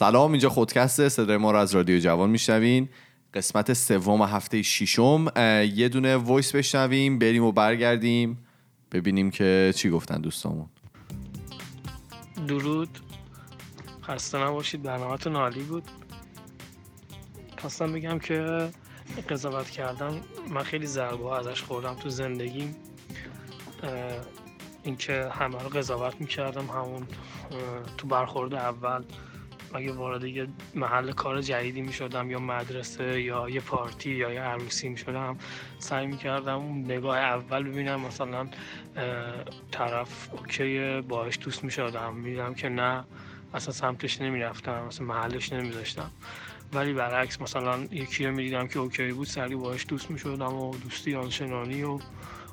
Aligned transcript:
سلام 0.00 0.30
اینجا 0.30 0.48
خودکسته 0.48 1.08
صدای 1.08 1.36
ما 1.36 1.50
رو 1.50 1.58
از 1.58 1.74
رادیو 1.74 1.98
جوان 1.98 2.30
میشنوین. 2.30 2.88
قسمت 3.34 3.72
سوم 3.72 4.22
هفته 4.22 4.62
ششم. 4.62 5.26
یه 5.74 5.88
دونه 5.88 6.16
وایس 6.16 6.54
بشنویم 6.54 7.18
بریم 7.18 7.44
و 7.44 7.52
برگردیم. 7.52 8.38
ببینیم 8.92 9.30
که 9.30 9.72
چی 9.76 9.90
گفتن 9.90 10.20
دوستامون. 10.20 10.66
درود. 12.48 12.98
خسته 14.02 14.38
نباشید 14.38 14.82
برنامهتون 14.82 15.36
عالی 15.36 15.62
بود. 15.62 15.84
خواستم 17.58 17.92
بگم 17.92 18.18
که 18.18 18.68
قضاوت 19.28 19.70
کردن 19.70 20.20
من 20.50 20.62
خیلی 20.62 20.86
ضربه 20.86 21.32
ازش 21.32 21.62
خوردم 21.62 21.94
تو 21.94 22.08
زندگیم. 22.08 22.76
اینکه 24.82 25.28
همه 25.32 25.62
رو 25.62 25.68
قضاوت 25.68 26.20
می‌کردم 26.20 26.66
همون 26.66 27.06
تو 27.96 28.06
برخورد 28.06 28.54
اول. 28.54 29.04
اگه 29.74 29.92
وارد 29.92 30.24
یه 30.24 30.46
محل 30.74 31.12
کار 31.12 31.40
جدیدی 31.40 31.82
می 31.82 31.92
شدم 31.92 32.30
یا 32.30 32.38
مدرسه 32.38 33.22
یا 33.22 33.48
یه 33.48 33.60
پارتی 33.60 34.10
یا 34.10 34.32
یه 34.32 34.40
عروسی 34.40 34.88
می 34.88 34.96
شدم 34.96 35.38
سعی 35.78 36.06
می 36.06 36.16
کردم 36.16 36.58
اون 36.58 36.84
نگاه 36.84 37.18
اول 37.18 37.62
ببینم 37.62 38.00
مثلا 38.00 38.48
طرف 39.70 40.28
OK 40.32 41.00
باهاش 41.00 41.38
دوست 41.38 41.64
می 41.64 41.70
شدم 41.70 42.14
می 42.14 42.54
که 42.54 42.68
نه 42.68 43.04
اصلا 43.54 43.72
سمتش 43.72 44.20
نمی 44.20 44.40
رفتم 44.40 44.84
مثلا 44.86 45.06
محلش 45.06 45.52
نمی 45.52 45.70
داشتم 45.70 46.10
ولی 46.72 46.92
برعکس 46.92 47.40
مثلا 47.40 47.78
یکی 47.90 48.26
رو 48.26 48.34
می 48.34 48.42
دیدم 48.42 48.68
که 48.68 48.78
OK 48.78 49.12
بود 49.12 49.26
سریع 49.26 49.56
باهاش 49.56 49.86
دوست 49.88 50.10
می 50.10 50.18
شدم 50.18 50.54
و 50.54 50.76
دوستی 50.76 51.14
آنچنانی 51.14 51.82
و 51.82 51.98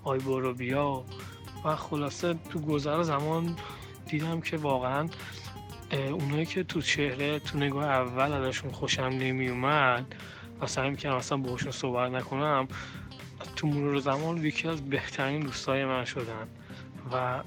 آی 0.03 0.19
برو 0.19 0.53
بیا. 0.53 1.05
و 1.65 1.75
خلاصه 1.75 2.33
تو 2.33 2.59
گذر 2.59 3.03
زمان 3.03 3.55
دیدم 4.07 4.41
که 4.41 4.57
واقعا 4.57 5.07
اونایی 5.91 6.45
که 6.45 6.63
تو 6.63 6.81
چهره 6.81 7.39
تو 7.39 7.57
نگاه 7.57 7.85
اول 7.85 8.33
ازشون 8.33 8.71
خوشم 8.71 9.03
نمی 9.03 9.47
اومد 9.47 10.15
و 10.61 10.67
سعی 10.67 10.89
می‌کردم 10.89 11.15
اصلا 11.15 11.37
باشون 11.37 11.71
صحبت 11.71 12.11
نکنم 12.11 12.67
تو 13.55 13.67
مرور 13.67 13.99
زمان 13.99 14.45
یکی 14.45 14.67
از 14.67 14.89
بهترین 14.89 15.39
دوستای 15.39 15.85
من 15.85 16.05
شدن 16.05 16.47
و 17.13 17.43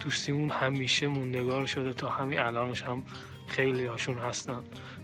دوستیمون 0.00 0.50
همیشه 0.50 1.06
موندگار 1.06 1.66
شده 1.66 1.92
تا 1.92 2.08
همین 2.08 2.38
الانش 2.38 2.82
هم 2.82 3.02
خیلی 3.48 3.86
هاشون 3.86 4.18
هستن. 4.18 4.60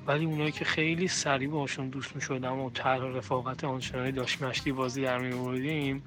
ولی 0.06 0.24
اونایی 0.24 0.52
که 0.52 0.64
خیلی 0.64 1.08
سریع 1.08 1.48
باشون 1.48 1.88
دوست 1.88 2.16
می 2.16 2.22
شدم 2.22 2.60
و 2.60 2.70
طرح 2.70 3.04
رفاقت 3.04 3.64
آنچنانی 3.64 4.12
داشت 4.12 4.42
مشتی 4.42 4.72
بازی 4.72 5.02
در 5.02 5.18
می 5.18 5.34
بردیم 5.34 6.02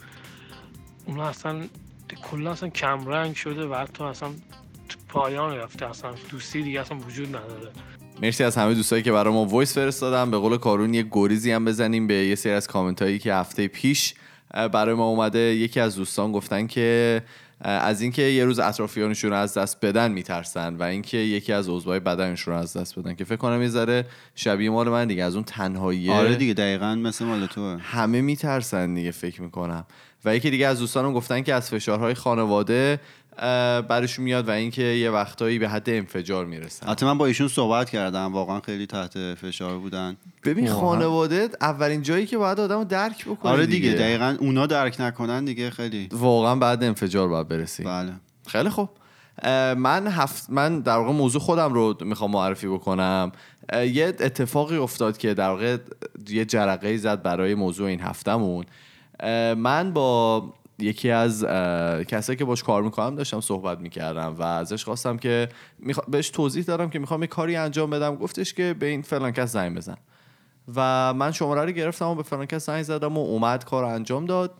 اونا 1.05 1.27
اصلا 1.27 1.61
کلا 2.31 2.51
اصلا 2.51 2.69
کمرنگ 2.69 3.35
شده 3.35 3.67
و 3.67 3.75
حتی 3.75 4.03
اصلا 4.03 4.29
پایان 5.09 5.57
رفته 5.57 5.89
اصلا 5.89 6.11
دوستی 6.31 6.63
دیگه 6.63 6.81
اصلا 6.81 6.97
وجود 6.97 7.27
نداره. 7.27 7.69
مرسی 8.21 8.43
از 8.43 8.57
همه 8.57 8.73
دوستایی 8.73 9.03
که 9.03 9.11
برای 9.11 9.33
ما 9.33 9.45
voice 9.45 9.73
فرستادن. 9.73 10.31
به 10.31 10.37
قول 10.37 10.57
کارون 10.57 10.93
یه 10.93 11.05
گریزی 11.11 11.51
هم 11.51 11.65
بزنیم 11.65 12.07
به 12.07 12.13
یه 12.13 12.35
سری 12.35 12.51
از 12.53 12.67
کامنت 12.67 13.01
هایی 13.01 13.19
که 13.19 13.33
هفته 13.33 13.67
پیش 13.67 14.13
برای 14.53 14.95
ما 14.95 15.07
اومده. 15.07 15.39
یکی 15.39 15.79
از 15.79 15.95
دوستان 15.95 16.31
گفتن 16.31 16.67
که 16.67 17.21
از 17.61 18.01
اینکه 18.01 18.21
یه 18.21 18.45
روز 18.45 18.59
اطرافیانشون 18.59 19.29
رو 19.29 19.35
از 19.35 19.53
دست 19.53 19.85
بدن 19.85 20.11
میترسن 20.11 20.75
و 20.75 20.83
اینکه 20.83 21.17
یکی 21.17 21.53
از 21.53 21.69
عضوهای 21.69 21.99
بدنشون 21.99 22.53
رو 22.53 22.59
از 22.59 22.77
دست 22.77 22.99
بدن 22.99 23.15
که 23.15 23.23
فکر 23.23 23.35
کنم 23.35 23.61
یه 23.61 23.69
ذره 23.69 24.05
شبیه 24.35 24.69
مال 24.69 24.89
من 24.89 25.07
دیگه. 25.07 25.23
از 25.23 25.35
اون 25.35 25.43
تنهایی 25.43 26.11
آره 26.11 26.35
دیگه 26.35 26.53
دقیقا 26.53 26.95
مثل 26.95 27.25
مال 27.25 27.45
تو. 27.45 27.77
همه 27.77 28.21
میترسن 28.21 28.93
دیگه 28.93 29.11
فکر 29.11 29.41
می‌کنم. 29.41 29.85
و 30.25 30.35
یکی 30.35 30.49
دیگه 30.49 30.67
از 30.67 30.79
دوستانم 30.79 31.13
گفتن 31.13 31.41
که 31.41 31.53
از 31.53 31.69
فشارهای 31.69 32.13
خانواده 32.13 32.99
برشون 33.89 34.25
میاد 34.25 34.47
و 34.47 34.51
اینکه 34.51 34.81
یه 34.81 35.11
وقتایی 35.11 35.59
به 35.59 35.69
حد 35.69 35.89
انفجار 35.89 36.45
می‌رسن. 36.45 36.87
حتی 36.87 37.05
من 37.05 37.17
با 37.17 37.25
ایشون 37.25 37.47
صحبت 37.47 37.89
کردم. 37.89 38.33
واقعا 38.33 38.59
خیلی 38.59 38.85
تحت 38.85 39.33
فشار 39.33 39.77
بودن. 39.77 40.17
ببین 40.45 40.69
خانواده 40.69 41.49
اولین 41.61 42.01
جایی 42.01 42.25
که 42.25 42.37
باید 42.37 42.59
آدم 42.59 42.83
درک 42.83 43.25
بکنه 43.25 43.51
آره 43.51 43.65
دیگه, 43.65 43.89
دیگه 43.89 44.01
دقیقا 44.01 44.37
اونا 44.39 44.65
درک 44.65 44.95
نکنن 44.99 45.45
دیگه 45.45 45.69
خیلی. 45.69 46.09
واقعا 46.11 46.55
بعد 46.55 46.83
انفجار 46.83 47.27
باید 47.27 47.47
برسی. 47.47 47.83
بله. 47.83 48.11
خیلی 48.47 48.69
خوب. 48.69 48.89
من 49.77 50.07
هفت 50.07 50.49
من 50.49 50.79
در 50.79 50.97
واقع 50.97 51.11
موضوع 51.11 51.41
خودم 51.41 51.73
رو 51.73 51.97
می‌خوام 52.01 52.31
معرفی 52.31 52.67
بکنم. 52.67 53.31
یه 53.73 54.05
اتفاقی 54.05 54.77
افتاد 54.77 55.17
که 55.17 55.33
در 55.33 55.49
واقع 55.49 55.77
یه 56.29 56.45
جرقه 56.45 56.97
زد 56.97 57.21
برای 57.21 57.55
موضوع 57.55 57.87
این 57.87 58.01
هفتمون 58.01 58.65
من 59.57 59.91
با 59.93 60.43
یکی 60.79 61.11
از 61.11 61.45
کسایی 62.07 62.37
که 62.37 62.45
باش 62.45 62.63
کار 62.63 62.83
می‌کنم 62.83 63.15
داشتم 63.15 63.41
صحبت 63.41 63.79
می‌کردم 63.79 64.35
و 64.39 64.43
ازش 64.43 64.83
خواستم 64.83 65.17
که 65.17 65.49
بهش 66.07 66.29
توضیح 66.29 66.63
دارم 66.63 66.89
که 66.89 66.99
می‌خوام 66.99 67.21
یه 67.21 67.27
کاری 67.27 67.55
انجام 67.55 67.89
بدم. 67.89 68.15
گفتش 68.15 68.53
که 68.53 68.75
به 68.79 68.85
این 68.85 69.01
فلان 69.01 69.31
کس 69.31 69.51
زنگ 69.51 69.77
بزن. 69.77 69.97
و 70.75 71.13
من 71.13 71.31
شماره 71.31 71.65
رو 71.65 71.71
گرفتم 71.71 72.05
و 72.05 72.15
به 72.15 72.23
فلان 72.23 72.45
کس 72.45 72.65
زنگ 72.65 72.83
زدم 72.83 73.17
و 73.17 73.21
اومد 73.21 73.65
کار 73.65 73.83
انجام 73.83 74.25
داد. 74.25 74.53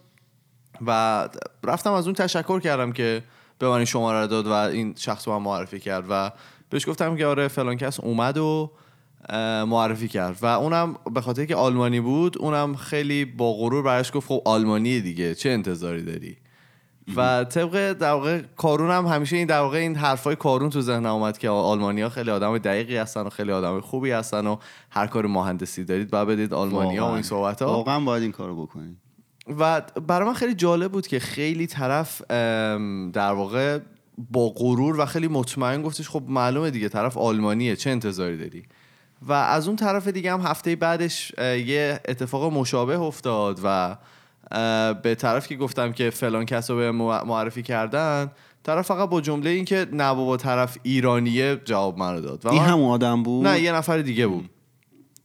و 0.85 1.29
رفتم 1.63 1.93
از 1.93 2.05
اون 2.05 2.15
تشکر 2.15 2.59
کردم 2.59 2.91
که 2.91 3.23
به 3.59 3.67
من 3.67 3.75
این 3.75 3.85
شماره 3.85 4.27
داد 4.27 4.47
و 4.47 4.51
این 4.51 4.93
شخص 4.97 5.27
رو 5.27 5.39
من 5.39 5.45
معرفی 5.45 5.79
کرد 5.79 6.05
و 6.09 6.31
بهش 6.69 6.89
گفتم 6.89 7.15
که 7.15 7.25
آره 7.25 7.47
فلان 7.47 7.77
کس 7.77 7.99
اومد 7.99 8.37
و 8.37 8.71
معرفی 9.67 10.07
کرد. 10.07 10.37
و 10.41 10.45
اونم 10.45 10.95
به 11.13 11.21
خاطر 11.21 11.45
که 11.45 11.55
آلمانی 11.55 11.99
بود 11.99 12.37
اونم 12.37 12.75
خیلی 12.75 13.25
با 13.25 13.53
غرور 13.53 13.83
برش 13.83 14.11
گفت 14.13 14.27
خب 14.27 14.41
آلمانی 14.45 15.01
دیگه 15.01 15.35
چه 15.35 15.49
انتظاری 15.49 16.03
داری؟ 16.03 16.37
و 17.15 17.43
طبق 17.43 17.93
در 17.93 18.11
واقع 18.11 18.41
کارون 18.55 18.91
هم 18.91 19.05
همیشه 19.05 19.35
این 19.35 19.47
در 19.47 19.59
واقع 19.59 19.77
این 19.77 19.95
حرفای 19.95 20.35
کارون 20.35 20.69
تو 20.69 20.81
ذهن 20.81 21.05
اومد 21.05 21.37
که 21.37 21.49
آلمانیا 21.49 22.09
خیلی 22.09 22.31
آدم 22.31 22.57
دقیقی 22.57 22.97
هستن 22.97 23.21
و 23.21 23.29
خیلی 23.29 23.51
آدم 23.51 23.81
خوبی 23.81 24.11
هستن 24.11 24.47
و 24.47 24.57
هر 24.89 25.07
کار 25.07 25.25
مهندسی 25.25 25.83
دارید 25.83 26.09
بعد 26.09 26.27
بدید 26.27 26.53
آلمانیا 26.53 27.05
و 27.05 27.11
این 27.11 27.23
صحبت 27.23 27.61
ها 27.61 27.67
واقعا 27.67 27.99
باید 27.99 28.23
این 28.23 28.31
کارو 28.31 28.65
بکنید. 28.65 28.97
و 29.59 29.81
برای 29.81 30.27
من 30.27 30.33
خیلی 30.33 30.53
جالب 30.53 30.91
بود 30.91 31.07
که 31.07 31.19
خیلی 31.19 31.67
طرف 31.67 32.21
در 33.13 33.31
واقع 33.31 33.79
با 34.31 34.49
غرور 34.49 34.99
و 34.99 35.05
خیلی 35.05 35.27
مطمئن 35.27 35.81
گفتش 35.81 36.09
خب 36.09 36.23
معلومه 36.27 36.71
دیگه 36.71 36.89
طرف 36.89 37.17
آلمانیه 37.17 37.75
چه 37.75 37.89
انتظاری 37.89 38.37
داری؟ 38.37 38.63
و 39.21 39.33
از 39.33 39.67
اون 39.67 39.75
طرف 39.75 40.07
دیگه 40.07 40.33
هم 40.33 40.41
هفته 40.41 40.75
بعدش 40.75 41.31
یه 41.39 41.99
اتفاق 42.07 42.53
مشابه 42.53 42.99
افتاد 42.99 43.59
و 43.63 43.97
به 44.93 45.15
طرف 45.15 45.47
که 45.47 45.55
گفتم 45.55 45.91
که 45.91 46.09
فلان 46.09 46.45
کس 46.45 46.69
رو 46.69 46.77
به 46.77 46.91
معرفی 46.91 47.63
کردن 47.63 48.31
طرف 48.63 48.85
فقط 48.85 49.09
با 49.09 49.21
جمله 49.21 49.49
این 49.49 49.65
که 49.65 49.87
نه 49.91 50.13
بابا 50.13 50.37
طرف 50.37 50.77
ایرانیه 50.83 51.61
جواب 51.65 51.97
من 51.97 52.13
رو 52.13 52.21
داد 52.21 52.47
این 52.47 52.61
همون 52.61 52.89
آدم 52.89 53.23
بود؟ 53.23 53.47
نه 53.47 53.59
یه 53.59 53.71
نفر 53.71 53.97
دیگه 53.97 54.27
بود. 54.27 54.49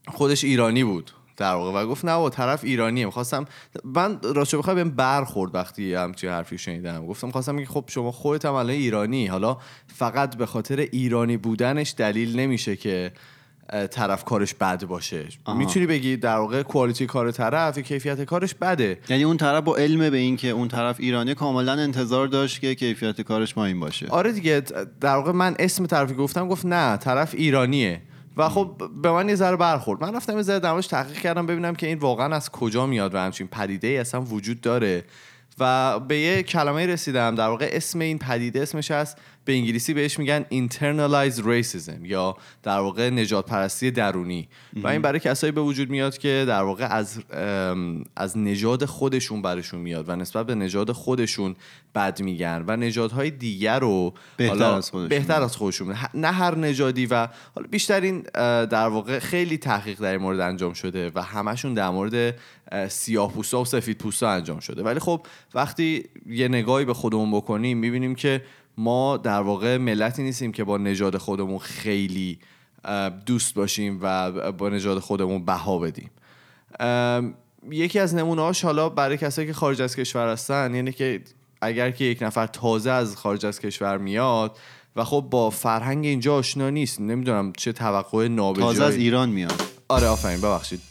خودش 0.07 0.43
ایرانی 0.43 0.83
بود 0.83 1.11
در 1.37 1.53
واقع 1.53 1.81
و 1.81 1.87
گفت 1.87 2.05
نه 2.05 2.11
بابا 2.11 2.29
طرف 2.29 2.63
ایرانیه. 2.63 3.05
می‌خواستم 3.05 3.45
من 3.83 4.19
راستش 4.23 4.55
بخوام 4.55 4.75
بهم 4.75 4.89
برخورد 4.89 5.55
وقتی 5.55 5.93
همچین 5.93 6.29
حرفی 6.29 6.57
شنیدم. 6.57 7.07
گفتم 7.07 7.31
خواستم 7.31 7.59
که 7.59 7.65
خب 7.65 7.85
شما 7.87 8.11
خودت 8.11 8.45
هم 8.45 8.55
ایرانی 8.55 9.27
حالا 9.27 9.57
فقط 9.87 10.37
به 10.37 10.45
خاطر 10.45 10.79
ایرانی 10.79 11.37
بودنش 11.37 11.93
دلیل 11.97 12.39
نمیشه 12.39 12.75
که 12.75 13.11
طرف 13.91 14.23
کارش 14.23 14.53
بد 14.53 14.85
باشه. 14.85 15.27
می‌تونی 15.55 15.85
بگی 15.85 16.17
در 16.17 16.37
واقع 16.37 16.63
کوالیتی 16.63 17.05
کار 17.05 17.31
طرف 17.31 17.79
کیفیت 17.79 18.23
کارش 18.23 18.53
بده. 18.53 18.99
یعنی 19.09 19.23
اون 19.23 19.37
طرف 19.37 19.63
با 19.63 19.75
علم 19.75 20.09
به 20.09 20.17
این 20.17 20.37
که 20.37 20.49
اون 20.49 20.67
طرف 20.67 20.95
ایرانی 20.99 21.33
کاملا 21.35 21.71
انتظار 21.71 22.27
داشت 22.27 22.61
که 22.61 22.75
کیفیت 22.75 23.21
کارش 23.21 23.57
ما 23.57 23.65
این 23.65 23.79
باشه. 23.79 24.07
آره 24.09 24.31
دیگه 24.31 24.63
در 25.01 25.15
واقع 25.15 25.31
من 25.31 25.55
اسم 25.59 25.85
طرفی 25.85 26.13
گفتم 26.13 26.47
گفت 26.47 26.65
نه 26.65 26.97
طرف 26.97 27.33
ایرانیه. 27.33 28.01
و 28.37 28.49
خب 28.49 28.81
به 29.01 29.11
من 29.11 29.29
یه 29.29 29.35
ذره 29.35 29.55
برخورد. 29.55 30.01
من 30.01 30.15
رفتم 30.15 30.35
یه 30.35 30.41
ذره 30.41 30.59
درماش 30.59 30.87
تحقیق 30.87 31.17
کردم 31.17 31.45
ببینم 31.45 31.75
که 31.75 31.87
این 31.87 31.97
واقعا 31.97 32.35
از 32.35 32.49
کجا 32.49 32.85
میاد 32.85 33.15
و 33.15 33.17
همچین 33.17 33.47
پدیده 33.47 33.87
ای 33.87 33.97
اصلا 33.97 34.21
وجود 34.21 34.61
داره. 34.61 35.03
و 35.59 35.99
به 35.99 36.17
یه 36.17 36.43
کلمه 36.43 36.85
رسیدم 36.85 37.35
در 37.35 37.47
واقع 37.47 37.69
اسم 37.71 37.99
این 37.99 38.19
پدیده 38.19 38.61
اسمش 38.61 38.91
هست 38.91 39.17
به 39.45 39.53
انگلیسی 39.53 39.93
بهش 39.93 40.19
میگن 40.19 40.45
internalized 40.51 41.39
racism 41.39 41.99
یا 42.03 42.37
در 42.63 42.79
واقع 42.79 43.09
نجات 43.09 43.45
پرستی 43.45 43.91
درونی. 43.91 44.47
و 44.83 44.87
این 44.87 45.01
برای 45.01 45.19
کسایی 45.19 45.51
به 45.51 45.61
وجود 45.61 45.89
میاد 45.89 46.17
که 46.17 46.45
در 46.47 46.61
واقع 46.61 46.85
از 46.85 47.19
از 48.15 48.37
نژاد 48.37 48.85
خودشون 48.85 49.41
برشون 49.41 49.79
میاد 49.79 50.09
و 50.09 50.15
نسبت 50.15 50.45
به 50.45 50.55
نژاد 50.55 50.91
خودشون 50.91 51.55
بد 51.95 52.21
میگن 52.21 52.63
و 52.67 52.75
نژادهای 52.75 53.31
دیگر 53.31 53.79
رو 53.79 54.13
بهتر 54.37 54.63
از 54.63 54.89
خودشون. 54.89 55.09
بهتر 55.09 55.41
از 55.41 55.57
خودشون. 55.57 55.95
نه 56.13 56.31
هر 56.31 56.55
نژادی 56.55 57.05
و 57.05 57.27
حالا 57.55 57.67
بیشترین 57.71 58.21
در 58.65 58.87
واقع 58.87 59.19
خیلی 59.19 59.57
تحقیق 59.57 59.99
در 59.99 60.11
این 60.11 60.21
مورد 60.21 60.39
انجام 60.39 60.73
شده 60.73 61.11
و 61.15 61.21
همشون 61.21 61.73
در 61.73 61.89
مورد 61.89 62.35
سیاه 62.87 63.31
پوستا 63.33 63.61
و 63.61 63.65
سفید 63.65 63.97
پوستا 63.97 64.29
انجام 64.29 64.59
شده. 64.59 64.83
ولی 64.83 64.99
خب 64.99 65.25
وقتی 65.53 66.03
یه 66.25 66.47
نگاهی 66.47 66.85
به 66.85 66.93
خودمون 66.93 67.31
بکنیم 67.31 67.77
می‌بینیم 67.77 68.15
که 68.15 68.41
ما 68.77 69.17
در 69.17 69.41
واقع 69.41 69.77
ملتی 69.77 70.23
نیستیم 70.23 70.51
که 70.51 70.63
با 70.63 70.77
نژاد 70.77 71.17
خودمون 71.17 71.59
خیلی 71.59 72.39
دوست 73.25 73.53
باشیم 73.53 73.99
و 74.01 74.51
با 74.51 74.69
نژاد 74.69 74.99
خودمون 74.99 75.45
بها 75.45 75.79
بدیم. 75.79 76.11
یکی 77.69 77.99
از 77.99 78.15
نمونه‌هاش 78.15 78.65
حالا 78.65 78.89
برای 78.89 79.17
کسایی 79.17 79.47
که 79.47 79.53
خارج 79.53 79.81
از 79.81 79.95
کشور 79.95 80.31
هستن 80.31 80.75
یعنی 80.75 80.91
که 80.91 81.21
اگر 81.61 81.91
که 81.91 82.05
یک 82.05 82.21
نفر 82.21 82.47
تازه 82.47 82.91
از 82.91 83.15
خارج 83.15 83.45
از 83.45 83.59
کشور 83.59 83.97
میاد 83.97 84.57
و 84.95 85.03
خب 85.03 85.27
با 85.29 85.49
فرهنگ 85.49 86.05
اینجا 86.05 86.35
آشنا 86.35 86.69
نیست 86.69 87.01
نمی‌دونم 87.01 87.53
چه 87.53 87.73
توقع 87.73 88.27
نابجایی. 88.27 88.67
تازه 88.67 88.83
از 88.83 88.95
ایران 88.95 89.29
میاد. 89.29 89.61
آره 89.87 90.07
آفرین 90.07 90.41
ببخشید. 90.41 90.81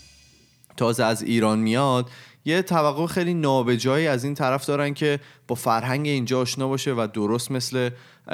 تازه 0.77 1.05
از 1.05 1.23
ایران 1.23 1.59
میاد 1.59 2.11
یه 2.45 2.63
توقع 2.63 3.07
خیلی 3.07 3.35
نابجایی 3.35 4.07
از 4.07 4.25
این 4.25 4.35
طرف 4.35 4.67
دارن 4.67 4.95
که 4.95 5.21
با 5.49 5.55
فرهنگ 5.55 6.07
اینجا 6.07 6.41
آشنا 6.41 6.69
باشه 6.69 6.93
و 6.93 7.09
درست 7.13 7.51
مثل 7.51 7.91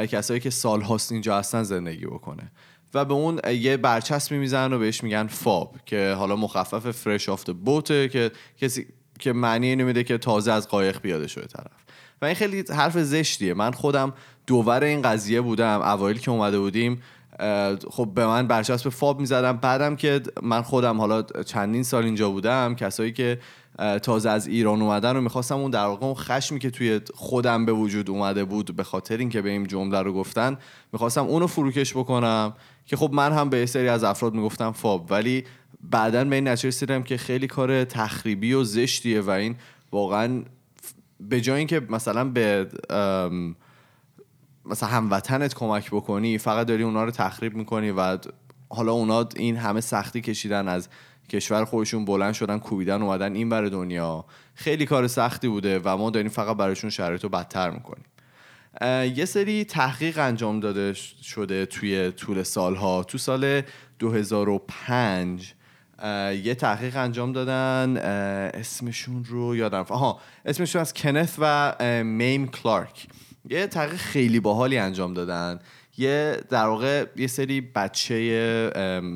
کسایی 0.09 0.41
که 0.41 0.51
سال 0.51 0.81
هاست 0.81 1.13
اینجا 1.13 1.39
هستن 1.39 1.63
زندگی 1.63 2.07
بکنه. 2.07 2.53
و 2.95 3.05
به 3.05 3.15
اون 3.15 3.41
یه 3.53 3.77
برچسبی 3.77 4.39
می‌زنن 4.39 4.73
و 4.73 4.79
بهش 4.79 5.05
میگن 5.05 5.27
فاب 5.27 5.77
که 5.87 6.15
حالا 6.19 6.37
مخفف 6.37 6.91
فرش 6.91 7.29
آفت 7.29 7.51
بوته 7.51 8.09
که 8.09 8.31
کسی 8.61 8.87
که 9.19 9.33
معنی 9.33 9.67
اینو 9.67 9.87
میده 9.87 10.05
که 10.05 10.19
تازه 10.19 10.53
از 10.53 10.69
قایق 10.69 10.99
پیاده 10.99 11.27
شده 11.27 11.47
طرف. 11.47 11.85
و 12.23 12.25
این 12.25 12.35
خیلی 12.35 12.65
حرف 12.71 12.99
زشتیه. 12.99 13.55
من 13.55 13.71
خودم 13.71 14.13
دوور 14.47 14.85
این 14.85 15.03
قضیه 15.03 15.41
بودم 15.41 15.83
اوایل 15.83 16.19
که 16.19 16.31
اومده 16.31 16.59
بودیم 16.59 17.03
خب 17.91 18.09
به 18.15 18.27
من 18.27 18.47
برچسب 18.47 18.89
فاب 18.89 19.21
می‌زدم 19.21 19.57
بعدم 19.57 19.97
که 19.97 20.21
من 20.43 20.63
خودم 20.63 21.01
حالا 21.01 21.23
چندین 21.23 21.83
سال 21.83 22.05
اینجا 22.05 22.31
بودم 22.31 22.75
کسایی 22.75 23.13
که 23.13 23.39
تازه 24.03 24.31
از 24.31 24.47
ایران 24.47 24.83
اومدن 24.83 25.17
و 25.17 25.21
می‌خواستم 25.21 25.57
اون 25.57 25.71
در 25.71 25.85
واقع 25.85 26.07
اون 26.07 26.15
خشمی 26.15 26.59
که 26.59 26.71
توی 26.71 27.01
خودم 27.15 27.67
به 27.67 27.73
وجود 27.73 28.11
اومده 28.11 28.45
بود 28.45 28.77
به 28.77 28.85
خاطر 28.85 29.17
اینکه 29.17 29.43
به 29.43 29.51
این 29.51 29.67
جمله 29.67 30.03
رو 30.03 30.13
گفتن 30.13 30.59
می‌خواستم 30.93 31.25
اونو 31.25 31.47
فروکش 31.47 31.97
بکنم 31.97 32.55
که 32.87 32.97
خب 32.97 33.11
من 33.13 33.33
هم 33.33 33.51
به 33.51 33.67
سری 33.67 33.89
از 33.89 34.05
افراد 34.05 34.35
می‌گفتم 34.35 34.73
فاب 34.73 35.07
ولی 35.11 35.45
بعدا 35.91 36.25
به 36.25 36.35
این 36.35 36.49
نتیجه 36.49 36.69
رسیدم 36.69 37.03
که 37.03 37.17
خیلی 37.17 37.47
کار 37.47 37.85
تخریبی 37.85 38.53
و 38.53 38.65
زشتیه 38.65 39.21
و 39.21 39.31
این 39.31 39.57
واقعا 39.93 40.43
به 41.21 41.41
جای 41.41 41.59
اینکه 41.59 41.81
مثلا 41.81 42.25
به 42.25 42.69
مثلا 44.65 44.89
هموطنت 44.89 45.55
کمک 45.55 45.91
بکنی 45.91 46.39
فقط 46.39 46.67
داری 46.67 46.83
اونا 46.83 47.05
رو 47.05 47.11
تخریب 47.11 47.55
می‌کنی 47.55 47.91
و 47.91 48.19
حالا 48.69 48.93
اونا 48.93 49.29
این 49.37 49.57
همه 49.57 49.81
سختی 49.81 50.21
کشیدن 50.21 50.69
از 50.69 50.89
کشور 51.31 51.65
خودشون 51.65 52.05
بلند 52.05 52.35
شدن 52.35 52.59
کوبیدن 52.59 53.03
اومدن 53.03 53.35
این 53.35 53.49
بر 53.49 53.65
دنیا. 53.65 54.25
خیلی 54.55 54.87
کار 54.87 55.07
سختی 55.07 55.49
بوده 55.49 55.81
و 55.85 55.97
ما 55.97 56.11
داریم 56.11 56.31
فقط 56.31 56.57
براشون 56.57 56.91
شرایط 56.91 57.23
رو 57.23 57.29
بدتر 57.29 57.71
می‌کنیم. 57.71 58.05
یه 59.17 59.25
سری 59.25 59.65
تحقیق 59.65 60.19
انجام 60.19 60.61
داده 60.61 60.93
شده 61.23 61.67
توی 61.67 62.11
طول 62.11 62.43
سالها. 62.43 63.03
تو 63.03 63.19
سال 63.19 63.63
2005 63.99 65.55
اه، 65.99 66.35
یه 66.35 66.55
تحقیق 66.55 66.97
انجام 66.97 67.33
دادن 67.33 67.97
اسمشون 68.55 69.25
رو 69.25 69.57
یادم 69.57 69.87
آها 69.89 70.21
اسمشون 70.45 70.81
از 70.81 70.95
کنث 70.95 71.35
و 71.39 71.75
میم 72.05 72.49
کلارک. 72.49 73.07
یه 73.51 73.67
تحقیق 73.67 73.97
خیلی 73.97 74.41
باحالی 74.41 74.79
انجام 74.79 75.15
دادن. 75.15 75.59
یه 76.01 76.41
در 76.51 76.67
واقع 76.67 77.07
یه 77.17 77.27
سری 77.27 77.61
بچه 77.61 78.15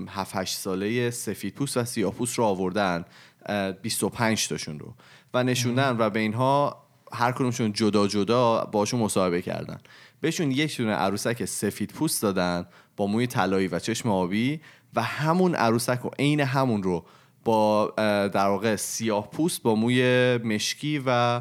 7 0.08 0.36
8 0.36 0.56
ساله 0.56 1.10
سفید 1.10 1.54
پوست 1.54 1.76
و 1.76 1.84
سیاه 1.84 2.12
پوست 2.12 2.38
رو 2.38 2.44
آوردن 2.44 3.04
اه، 3.46 3.72
25 3.72 4.48
تاشون 4.48 4.78
رو 4.78 4.94
و 5.34 5.44
نشوندن 5.44 5.96
و 5.98 6.10
به 6.10 6.20
اینها 6.20 6.84
هر 7.12 7.32
کدومشون 7.32 7.72
جدا 7.72 8.06
جدا 8.06 8.64
باشون 8.72 9.00
مصاحبه 9.00 9.42
کردن. 9.42 9.80
بهشون 10.20 10.50
یک 10.50 10.76
دونه 10.76 10.92
عروسک 10.92 11.44
سفید 11.44 11.90
پوست 11.90 12.22
دادن 12.22 12.66
با 12.96 13.06
موی 13.06 13.26
طلایی 13.26 13.68
و 13.68 13.78
چشم 13.78 14.08
آبی 14.08 14.60
و 14.94 15.02
همون 15.02 15.54
عروسک 15.54 16.04
و 16.04 16.10
عین 16.18 16.40
همون 16.40 16.82
رو 16.82 17.04
با 17.44 17.92
در 18.34 18.46
واقع 18.46 18.76
سیاه 18.76 19.30
پوست 19.30 19.62
با 19.62 19.74
موی 19.74 20.38
مشکی 20.38 21.02
و 21.06 21.40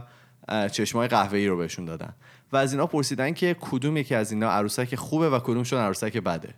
چشمای 0.71 1.07
قهوه‌ای 1.07 1.47
رو 1.47 1.57
بهشون 1.57 1.85
دادن. 1.85 2.13
و 2.53 2.57
از 2.57 2.73
اینا 2.73 2.87
پرسیدن 2.87 3.33
که 3.33 3.55
کدوم 3.61 3.97
یکی 3.97 4.15
از 4.15 4.31
اینا 4.31 4.49
عروسک 4.49 4.95
خوبه 4.95 5.29
و 5.29 5.39
کدومشون 5.39 5.79
عروسک 5.79 6.17
بده. 6.17 6.53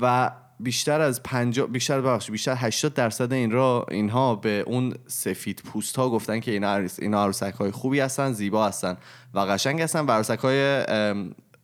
و 0.00 0.30
بیشتر 0.60 1.00
از 1.00 1.22
50 1.22 1.66
بیشتر 1.66 2.00
ببخشید 2.00 2.32
بیشتر 2.32 2.54
80 2.56 2.94
درصد 2.94 3.32
این 3.32 3.50
را 3.50 3.86
اینها 3.90 4.34
به 4.34 4.64
اون 4.66 4.94
سفید 5.06 5.62
پوست 5.64 5.96
ها 5.96 6.10
گفتن 6.10 6.40
که 6.40 6.50
اینا 6.50 6.80
اینا 6.98 7.22
عروسک 7.22 7.54
های 7.54 7.70
خوبی 7.70 8.00
هستن 8.00 8.32
زیبا 8.32 8.66
هستن 8.66 8.96
و 9.34 9.40
قشنگ 9.40 9.80
هستن 9.80 10.06
و 10.06 10.10
عروسک 10.12 10.38
های 10.38 10.84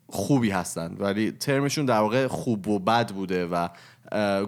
خوبی 0.09 0.51
هستن. 0.51 0.97
ولی 0.99 1.33
ترمشون 1.33 1.85
در 1.85 1.99
واقع 1.99 2.27
خوب 2.27 2.69
و 2.69 2.79
بد 2.79 3.13
بوده 3.13 3.47
و 3.47 3.69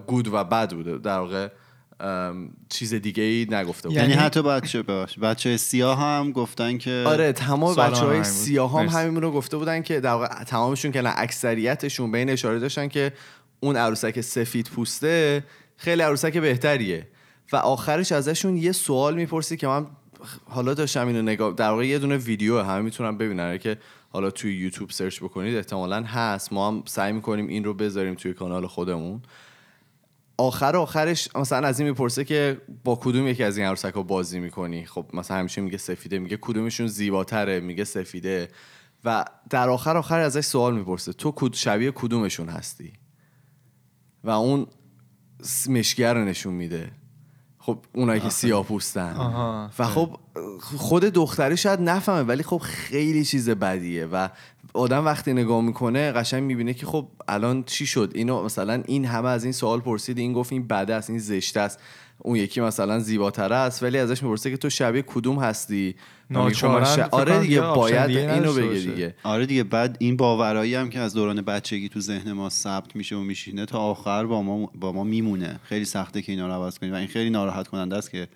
گود 0.06 0.28
و 0.28 0.44
بد 0.44 0.72
بوده. 0.72 0.98
در 0.98 1.18
واقع 1.18 1.48
چیز 2.68 2.94
دیگه 2.94 3.22
ای 3.22 3.46
نگفته 3.50 3.88
بوده 3.88 4.00
یعنی 4.00 4.12
یعنی- 4.12 4.24
حتی 4.24 4.42
بچه 4.42 4.82
ببخش 4.82 5.18
بچه 5.18 5.56
سیاه 5.56 5.98
هم 5.98 6.32
گفتن 6.32 6.78
که 6.78 7.04
آره 7.06 7.32
تمام 7.32 7.74
بچه 7.74 8.04
های 8.04 8.16
بود. 8.16 8.22
سیاه 8.24 8.80
هم. 8.80 8.86
همین 8.86 9.22
رو 9.22 9.32
گفته 9.32 9.56
بودن 9.56 9.82
که 9.82 10.00
در 10.00 10.10
واقع 10.12 10.44
تمامشون 10.44 10.92
که 10.92 11.02
نه 11.02 11.12
اکثریتشون 11.16 12.10
به 12.12 12.18
این 12.18 12.30
اشاره 12.30 12.58
داشتن 12.58 12.88
که 12.88 13.12
اون 13.60 13.76
عروسک 13.76 14.20
سفید 14.20 14.66
پوسته 14.66 15.44
خیلی 15.76 16.02
عروسک 16.02 16.38
بهتریه. 16.38 17.06
و 17.52 17.56
آخرش 17.56 18.12
ازشون 18.12 18.56
یه 18.56 18.72
سوال 18.72 19.14
می‌پرسی 19.14 19.56
که 19.56 19.66
من 19.66 19.86
حالا 20.44 20.74
داشتم 20.74 21.06
اینو 21.06 21.22
نگاه 21.22 21.52
در 21.54 21.70
واقع 21.70 21.86
یه 21.86 21.98
دونه 21.98 22.16
ویدیو 22.16 22.62
همه 22.62 22.80
می‌تونن 22.80 23.18
ببینن. 23.18 23.58
که 23.58 23.76
حالا 24.10 24.30
توی 24.30 24.56
یوتیوب 24.56 24.90
سرچ 24.90 25.20
بکنید 25.22 25.56
احتمالا 25.56 26.02
هست. 26.02 26.52
ما 26.52 26.68
هم 26.68 26.82
سعی 26.86 27.12
می‌کنیم 27.12 27.46
این 27.46 27.64
رو 27.64 27.74
بذاریم 27.74 28.14
توی 28.14 28.34
کانال 28.34 28.66
خودمون. 28.66 29.22
آخر 30.38 30.76
آخرش 30.76 31.28
مثلا 31.36 31.68
از 31.68 31.80
این 31.80 31.88
می‌پرسه 31.88 32.24
که 32.24 32.60
با 32.84 32.96
کدوم 33.02 33.28
یکی 33.28 33.44
از 33.44 33.56
این 33.58 33.66
عروسک 33.66 33.94
ها 33.94 34.02
بازی 34.02 34.40
می‌کنی؟ 34.40 34.86
خب 34.86 35.06
مثلا 35.12 35.36
همیشه 35.36 35.60
میگه 35.60 35.78
سفیده 35.78 36.18
میگه 36.18 36.38
کدومشون 36.40 36.86
زیباتره 36.86 37.60
میگه 37.60 37.84
سفیده. 37.84 38.48
و 39.04 39.24
در 39.50 39.68
آخر 39.68 39.96
آخر 39.96 40.20
ازش 40.20 40.40
سوال 40.44 40.74
می‌پرسه 40.74 41.12
تو 41.12 41.32
کد- 41.36 41.54
شبیه 41.54 41.90
کدومشون 41.90 42.48
هستی؟ 42.48 42.92
و 44.24 44.30
اون 44.30 44.66
رو 45.98 46.24
نشون 46.24 46.54
میده. 46.54 46.90
خب 47.58 47.84
اونایی 47.92 48.20
که 48.20 48.28
سیاه 48.28 48.64
پوستن. 48.64 49.16
و 49.78 49.84
خب 49.84 50.16
خود 50.76 51.04
دختری 51.04 51.56
شاید 51.56 51.80
نفهمه 51.80 52.22
ولی 52.22 52.42
خب 52.42 52.58
خیلی 52.58 53.24
چیز 53.24 53.50
بدیه. 53.50 54.06
و 54.06 54.28
آدم 54.78 55.04
وقتی 55.04 55.32
نگاه 55.32 55.60
می‌کنه 55.62 56.12
قشنگ 56.12 56.42
می‌بینه 56.42 56.74
که 56.74 56.86
خب 56.86 57.08
الان 57.28 57.64
چی 57.64 57.86
شد؟ 57.86 58.12
اینو 58.14 58.44
مثلا 58.44 58.82
این 58.86 59.04
همه 59.04 59.28
از 59.28 59.44
این 59.44 59.52
سوال 59.52 59.80
پرسید 59.80 60.18
این 60.18 60.32
گفت 60.32 60.52
این 60.52 60.66
بده 60.66 60.94
است 60.94 61.10
این 61.10 61.18
زشته 61.18 61.60
است. 61.60 61.78
اون 62.18 62.36
یکی 62.36 62.60
مثلا 62.60 62.98
زیباتره 62.98 63.56
است 63.56 63.82
ولی 63.82 63.98
ازش 63.98 64.22
می‌پرسه 64.22 64.50
که 64.50 64.56
تو 64.56 64.70
شبیه 64.70 65.02
کدوم 65.02 65.38
هستی؟ 65.38 65.94
خب 66.28 66.34
ناچارن 66.34 66.84
ش- 66.84 66.98
آره 66.98 67.40
دیگه 67.40 67.60
باید 67.60 68.06
دیگه 68.06 68.32
اینو 68.34 68.52
بگه. 68.52 68.78
دیگه. 68.78 69.14
آره 69.22 69.46
دیگه 69.46 69.64
بعد 69.64 69.96
این 70.00 70.16
باورایی 70.16 70.74
هم 70.74 70.90
که 70.90 70.98
از 70.98 71.14
دوران 71.14 71.42
بچگی 71.42 71.88
تو 71.88 72.00
ذهن 72.00 72.32
ما 72.32 72.48
ثبت 72.48 72.96
میشه 72.96 73.16
و 73.16 73.20
میشینه 73.20 73.66
تا 73.66 73.78
آخر 73.78 74.26
با 74.26 74.42
ما 74.42 74.70
با 74.80 74.92
ما 74.92 75.04
میمونه. 75.04 75.60
خیلی 75.62 75.84
سخته 75.84 76.22
که 76.22 76.32
اینا 76.32 76.46
رو 76.46 76.52
عوض 76.52 76.78
کنیم. 76.78 76.92
و 76.92 76.96
این 76.96 77.06
خیلی 77.08 77.30
ناراحت 77.30 77.68
کننده 77.68 77.96
است 77.96 78.10
که 78.10 78.28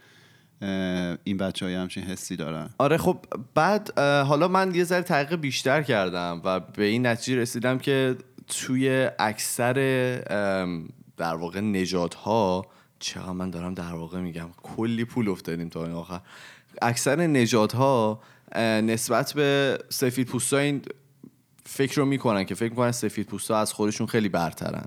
این 1.25 1.37
بچه 1.37 1.67
های 1.67 1.75
همچین 1.75 2.05
حسی 2.05 2.37
دارن. 2.37 2.71
آره 2.79 2.97
خب 2.97 3.19
بعد 3.55 3.99
حالا 3.99 4.49
من 4.49 4.75
یه 4.75 4.85
ذره 4.85 5.03
تحقیق 5.03 5.41
بیشتر 5.41 5.83
کردم 5.83 6.41
و 6.45 6.61
به 6.61 6.85
این 6.85 7.07
نتیجه 7.07 7.39
رسیدم 7.41 7.79
که 7.79 8.17
توی 8.49 9.11
اکثر 9.19 9.73
در 11.17 11.35
واقع 11.35 11.61
نژادها 11.61 12.67
چقدر 12.99 13.33
من 13.33 13.51
دارم 13.51 13.75
در 13.75 13.93
واقع 13.93 14.21
میگم 14.21 14.49
کلی 14.63 15.05
پول 15.05 15.29
افتادیم 15.29 15.69
تا 15.69 15.85
این 15.85 15.95
آخر. 15.95 16.21
اکثر 16.83 17.17
نژادها 17.17 18.21
اه، 18.53 18.81
نسبت 18.81 19.33
به 19.33 19.79
سفید 19.89 20.27
پوستا 20.27 20.59
این 20.59 20.83
فکر 21.67 21.97
رو 21.97 22.05
می‌کنن 22.07 22.45
که 22.45 22.55
فکر 22.55 22.71
می‌کنن 22.71 22.93
سفید 22.93 23.27
پوستا 23.27 23.59
از 23.59 23.73
خودشون 23.73 24.07
خیلی 24.07 24.29
برترن 24.29 24.85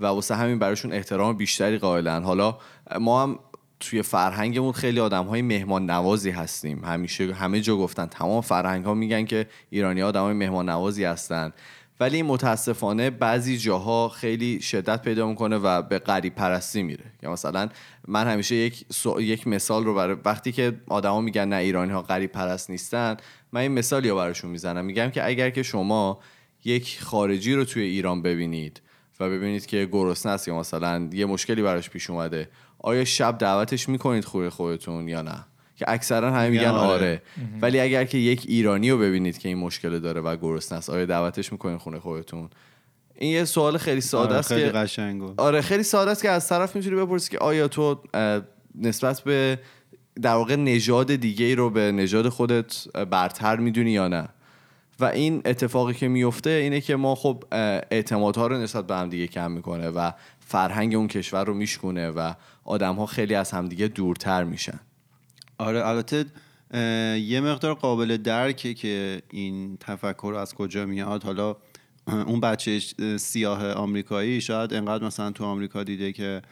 و 0.00 0.06
واسه 0.06 0.34
همین 0.34 0.58
براشون 0.58 0.92
احترام 0.92 1.36
بیشتری 1.36 1.78
قائلن. 1.78 2.22
حالا 2.22 2.58
ما 3.00 3.22
هم 3.22 3.38
توی 3.80 4.02
فرهنگمون 4.02 4.72
خیلی 4.72 5.00
آدم 5.00 5.24
های 5.24 5.42
مهمان 5.42 5.90
نوازی 5.90 6.30
هستیم. 6.30 6.84
همیشه 6.84 7.34
همه 7.34 7.60
جا 7.60 7.76
گفتن 7.76 8.06
تمام 8.06 8.40
فرهنگ 8.40 8.84
ها 8.84 8.94
میگن 8.94 9.24
که 9.24 9.46
ایرانی 9.70 10.00
ها 10.00 10.08
آدم 10.08 10.22
های 10.22 10.34
مهمان 10.34 10.68
نوازی 10.68 11.04
هستن. 11.04 11.52
ولی 12.00 12.22
متاسفانه 12.22 13.10
بعضی 13.10 13.58
جاها 13.58 14.08
خیلی 14.08 14.60
شدت 14.60 15.02
پیدا 15.02 15.28
می‌کنه 15.28 15.56
و 15.56 15.82
به 15.82 15.98
غریب 15.98 16.34
پرستی 16.34 16.82
میره. 16.82 17.04
یا 17.22 17.32
مثلا 17.32 17.68
من 18.08 18.26
همیشه 18.26 18.54
یک, 18.54 18.84
سو- 18.92 19.20
یک 19.20 19.46
مثال 19.46 19.84
رو 19.84 19.94
برای 19.94 20.16
وقتی 20.24 20.52
که 20.52 20.72
آدما 20.88 21.20
میگن 21.20 21.48
نه 21.48 21.56
ایرانی 21.56 21.92
ها 21.92 22.02
غریب 22.02 22.32
پرست 22.32 22.70
نیستن 22.70 23.16
من 23.52 23.60
این 23.60 23.72
مثالی 23.72 24.08
رو 24.08 24.16
براشون 24.16 24.50
می‌زنم. 24.50 24.84
میگم 24.84 25.10
که 25.10 25.26
اگر 25.26 25.50
که 25.50 25.62
شما 25.62 26.20
یک 26.64 27.02
خارجی 27.02 27.54
رو 27.54 27.64
توی 27.64 27.82
ایران 27.82 28.22
ببینید 28.22 28.80
و 29.20 29.28
ببینید 29.28 29.66
که 29.66 29.88
گرسنه 29.92 30.32
است 30.32 30.48
یا 30.48 30.58
مثلا 30.58 31.08
یه 31.12 31.26
مشکلی 31.26 31.62
براش 31.62 31.90
پیش 31.90 32.10
اومده 32.10 32.48
آیا 32.78 33.04
شب 33.04 33.38
دعوتش 33.38 33.88
می‌کنید 33.88 34.24
خوی 34.24 34.48
خودتون 34.48 35.08
یا 35.08 35.22
نه؟ 35.22 35.44
که 35.76 35.84
اکثرا 35.88 36.32
همه 36.32 36.48
میگن 36.48 36.66
آره, 36.66 36.92
آره. 36.92 37.22
ولی 37.60 37.80
اگر 37.80 38.04
که 38.04 38.18
یک 38.18 38.44
ایرانی 38.48 38.90
رو 38.90 38.98
ببینید 38.98 39.38
که 39.38 39.48
این 39.48 39.58
مشکل 39.58 39.98
داره 39.98 40.20
و 40.20 40.36
گرسنه 40.36 40.78
است 40.78 40.90
آیا 40.90 41.06
دعوتش 41.06 41.52
می‌کنید 41.52 41.78
خونه 41.78 41.98
خودتون؟ 41.98 42.50
این 43.14 43.32
یه 43.32 43.44
سوال 43.44 43.78
خیلی 43.78 44.00
ساده 44.00 44.28
آره 44.28 44.38
است 44.38 44.48
خیلی 44.48 44.86
که 44.88 45.32
آره 45.36 45.60
خیلی 45.60 45.82
ساده 45.82 46.10
است 46.10 46.22
که 46.22 46.30
از 46.30 46.48
طرف 46.48 46.76
می‌تونی 46.76 46.96
بپرسی 46.96 47.30
که 47.30 47.38
آیا 47.38 47.68
تو 47.68 48.00
نسبت 48.74 49.20
به 49.20 49.58
در 50.22 50.34
واقع 50.34 50.56
نژاد 50.56 51.14
دیگه 51.14 51.46
ای 51.46 51.54
رو 51.54 51.70
به 51.70 51.92
نژاد 51.92 52.28
خودت 52.28 52.88
برتر 53.10 53.56
می‌دونی 53.56 53.90
یا 53.90 54.08
نه؟ 54.08 54.28
و 55.00 55.04
این 55.04 55.42
اتفاقی 55.44 55.94
که 55.94 56.08
میفته 56.08 56.50
اینه 56.50 56.80
که 56.80 56.96
ما 56.96 57.14
خب 57.14 57.44
اعتمادها 57.90 58.46
رو 58.46 58.58
نسبت 58.58 58.86
به 58.86 58.96
هم 58.96 59.08
دیگه 59.08 59.26
کم 59.26 59.50
می‌کنه 59.50 59.88
و 59.88 60.10
فرهنگ 60.40 60.94
اون 60.94 61.08
کشور 61.08 61.44
رو 61.44 61.54
میشکونه 61.54 62.10
و 62.10 62.32
آدم 62.66 62.94
ها 62.94 63.06
خیلی 63.06 63.34
از 63.34 63.50
همدیگه 63.50 63.88
دورتر 63.88 64.44
میشن. 64.44 64.80
آره 65.58 65.86
البته 65.86 66.24
یه 67.18 67.40
مقدار 67.40 67.74
قابل 67.74 68.16
درکه 68.16 68.74
که 68.74 69.22
این 69.30 69.76
تفکر 69.80 70.34
از 70.38 70.54
کجا 70.54 70.86
میاد. 70.86 71.24
حالا 71.24 71.56
اون 72.06 72.40
بچه 72.40 72.78
سیاه 73.18 73.72
آمریکایی 73.72 74.40
شاید 74.40 74.74
انقدر 74.74 75.06
مثلا 75.06 75.30
تو 75.30 75.44
آمریکا 75.44 75.84
دیده 75.84 76.12
که 76.12 76.42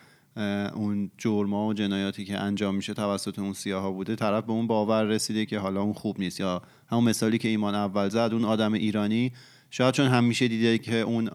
اون 0.74 1.10
جرما 1.18 1.66
و 1.66 1.74
جنایاتی 1.74 2.24
که 2.24 2.38
انجام 2.38 2.74
میشه 2.74 2.94
توسط 2.94 3.38
اون 3.38 3.52
سیاه 3.52 3.92
بوده 3.92 4.16
طرف 4.16 4.44
به 4.44 4.52
اون 4.52 4.66
باور 4.66 5.04
رسیده 5.04 5.46
که 5.46 5.58
حالا 5.58 5.82
اون 5.82 5.92
خوب 5.92 6.20
نیست. 6.20 6.40
یا 6.40 6.62
همون 6.90 7.04
مثالی 7.04 7.38
که 7.38 7.48
ایمان 7.48 7.74
اول 7.74 8.08
زد 8.08 8.30
اون 8.32 8.44
آدم 8.44 8.72
ایرانی 8.72 9.32
شاید 9.70 9.94
چون 9.94 10.06
همیشه 10.06 10.48
دیده 10.48 10.78
که 10.78 10.96
اون 10.96 11.30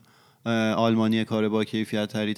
آلمانی 0.75 1.25
کار 1.25 1.49
با 1.49 1.63
کیفیت 1.63 2.09
تری 2.09 2.33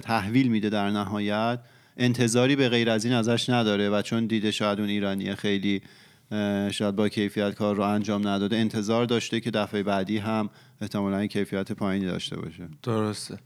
تحویل 0.00 0.48
میده 0.48 0.68
در 0.68 0.90
نهایت 0.90 1.58
انتظاری 1.96 2.56
به 2.56 2.68
غیر 2.68 2.90
از 2.90 3.04
این 3.04 3.14
ازش 3.14 3.50
نداره 3.50 3.90
و 3.90 4.02
چون 4.02 4.26
دیده 4.26 4.50
شاید 4.50 4.80
اون 4.80 4.88
ایرانی 4.88 5.34
خیلی 5.34 5.82
شاید 6.70 6.96
با 6.96 7.08
کیفیت 7.08 7.54
کار 7.54 7.76
رو 7.76 7.82
انجام 7.82 8.28
نداده 8.28 8.56
انتظار 8.56 9.04
داشته 9.04 9.40
که 9.40 9.50
دفعه 9.50 9.82
بعدی 9.82 10.18
هم 10.18 10.50
احتمالا 10.80 11.26
کیفیت 11.26 11.72
پایینی 11.72 12.06
داشته 12.06 12.36
باشه. 12.36 12.68
درسته. 12.82 13.38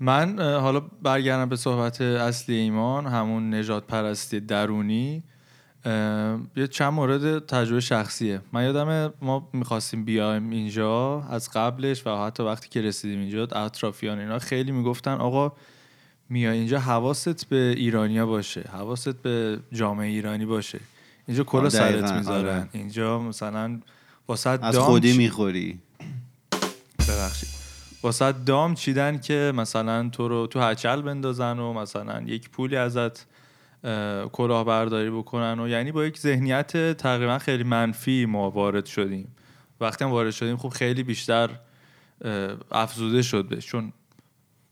من 0.00 0.40
حالا 0.40 0.80
برگردم 0.80 1.48
به 1.48 1.56
صحبت 1.56 2.00
اصلی 2.00 2.54
ایمان 2.56 3.06
همون 3.06 3.54
نجات 3.54 3.86
پرستی 3.86 4.40
درونی. 4.40 5.22
یه 6.56 6.66
چند 6.70 6.92
مورد 6.92 7.46
تجربه 7.46 7.80
شخصیه. 7.80 8.40
من 8.52 8.64
یادم 8.64 9.14
ما 9.22 9.50
می‌خواستیم 9.52 10.04
بیایم 10.04 10.50
اینجا 10.50 11.20
از 11.30 11.50
قبلش 11.50 12.06
و 12.06 12.26
حتی 12.26 12.42
وقتی 12.42 12.68
که 12.68 12.82
رسیدیم 12.82 13.18
اینجا 13.18 13.42
اطرافیان 13.42 14.18
اینا 14.18 14.38
خیلی 14.38 14.72
می‌گفتن 14.72 15.14
آقا 15.14 15.52
میا 16.30 16.50
اینجا 16.50 16.78
حواست 16.78 17.48
به 17.48 17.74
ایرانیا 17.76 18.26
باشه. 18.26 18.64
حواست 18.72 19.22
به 19.22 19.58
جامعه 19.72 20.08
ایرانی 20.08 20.46
باشه. 20.46 20.80
اینجا 21.26 21.44
کلا 21.44 21.70
سرت 21.70 22.12
می‌ذارن. 22.12 22.48
آره. 22.48 22.68
اینجا 22.72 23.18
مثلا 23.18 23.80
واسه 24.28 24.50
از 24.50 24.78
خودی 24.78 25.16
می‌خوری. 25.16 25.78
ببخشید. 27.08 27.48
واسه 28.02 28.32
دام 28.32 28.74
چیدن 28.74 29.18
که 29.18 29.52
مثلا 29.56 30.08
تو 30.08 30.28
رو 30.28 30.46
تو 30.46 30.60
هچل 30.60 31.02
بندازن 31.02 31.58
و 31.58 31.72
مثلا 31.72 32.22
یک 32.26 32.50
پولی 32.50 32.76
ازت 32.76 33.26
کلاهبرداری 34.32 35.10
بکنن 35.10 35.60
و 35.60 35.68
یعنی 35.68 35.92
با 35.92 36.04
یک 36.04 36.18
ذهنیت 36.18 36.96
تقریبا 36.96 37.38
خیلی 37.38 37.64
منفی 37.64 38.26
ما 38.26 38.50
وارد 38.50 38.86
شدیم. 38.86 39.34
وقتی 39.80 40.04
هم 40.04 40.10
وارد 40.10 40.30
شدیم 40.30 40.56
خب 40.56 40.68
خیلی 40.68 41.02
بیشتر 41.02 41.50
افزوده 42.70 43.22
شد 43.22 43.48
بهش. 43.48 43.66
چون 43.66 43.92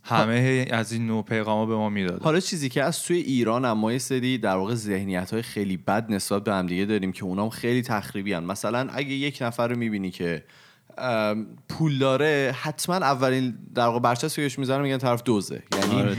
همه 0.06 0.66
از 0.70 0.92
این 0.92 1.06
نوع 1.06 1.24
پیغاما 1.24 1.66
به 1.66 1.74
ما 1.74 1.88
می‌داد 1.88 2.22
حالا 2.22 2.40
چیزی 2.40 2.68
که 2.68 2.82
از 2.82 3.02
توی 3.02 3.16
ایران 3.16 3.64
اما 3.64 3.92
یه 3.92 3.98
سری 3.98 4.38
در 4.38 4.56
واقع 4.56 4.74
ذهنیت 4.74 5.32
های 5.32 5.42
خیلی 5.42 5.76
بد 5.76 6.12
نسبت 6.12 6.44
به 6.44 6.54
هم 6.54 6.66
دیگه 6.66 6.84
داریم 6.84 7.12
که 7.12 7.24
اونام 7.24 7.50
خیلی 7.50 7.82
تخریبی 7.82 8.32
هن. 8.32 8.44
مثلا 8.44 8.88
اگه 8.92 9.10
یک 9.10 9.38
نفر 9.40 9.68
رو 9.68 9.76
می‌بینی 9.76 10.10
که 10.10 10.44
پول 11.68 11.98
داره 11.98 12.54
حتما 12.60 12.94
اولین 12.94 13.54
در 13.74 13.86
واقع 13.86 13.98
برچسبی 13.98 14.42
بهش 14.42 14.58
می‌ذارن 14.58 14.82
میگن 14.82 14.98
طرف 14.98 15.22
دوزه. 15.22 15.62
یعنی 15.72 16.02
آره 16.02 16.16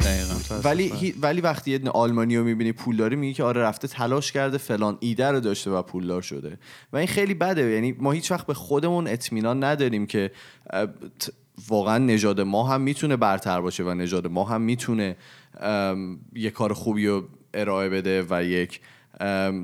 ولی 0.63 1.13
ولی 1.21 1.41
وقتی 1.41 1.71
یه 1.71 1.89
آلمانی 1.89 2.37
رو 2.37 2.43
می‌بینی 2.43 2.71
پول 2.71 2.97
داره 2.97 3.15
میگه 3.15 3.33
که 3.33 3.43
آره 3.43 3.61
رفته 3.61 3.87
تلاش 3.87 4.31
کرده 4.31 4.57
فلان 4.57 4.97
ایده 4.99 5.27
رو 5.27 5.39
داشته 5.39 5.71
و 5.71 5.81
پولدار 5.81 6.21
شده. 6.21 6.57
و 6.93 6.97
این 6.97 7.07
خیلی 7.07 7.33
بده. 7.33 7.61
یعنی 7.61 7.91
ما 7.91 8.11
هیچ 8.11 8.31
وقت 8.31 8.47
به 8.47 8.53
خودمون 8.53 9.07
اطمینان 9.07 9.63
نداریم 9.63 10.05
که 10.05 10.31
واقعا 11.67 11.97
نژاد 11.97 12.41
ما 12.41 12.63
هم 12.63 12.81
می‌تونه 12.81 13.15
برتر 13.15 13.61
باشه 13.61 13.83
و 13.83 13.93
نژاد 13.93 14.27
ما 14.27 14.43
هم 14.43 14.61
می‌تونه 14.61 15.15
یه 16.35 16.51
کار 16.53 16.73
خوبی 16.73 17.07
رو 17.07 17.27
ارائه 17.53 17.89
بده 17.89 18.25
و 18.29 18.43
یک 18.43 18.81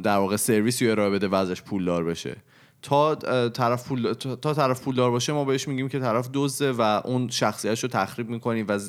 در 0.04 0.18
واقع 0.18 0.36
سرویسی 0.36 0.86
رو 0.86 0.92
ارائه 0.92 1.10
بده 1.10 1.28
و 1.28 1.36
ازش 1.36 1.62
پولدار 1.62 2.04
بشه. 2.04 2.36
تا 2.82 3.16
طرف 3.50 3.88
پول 3.88 4.14
تا 4.14 4.54
طرف 4.54 4.82
پولدار 4.82 5.12
باشه 5.12 5.34
ما 5.34 5.46
بهش 5.46 5.68
میگیم 5.68 5.90
که 5.90 6.00
طرف 6.00 6.30
دزده 6.34 6.72
و 6.72 6.82
اون 6.82 7.30
شخصیتش 7.30 7.84
رو 7.84 7.90
تخریب 7.90 8.30
می‌کنیم 8.30 8.66
و 8.70 8.80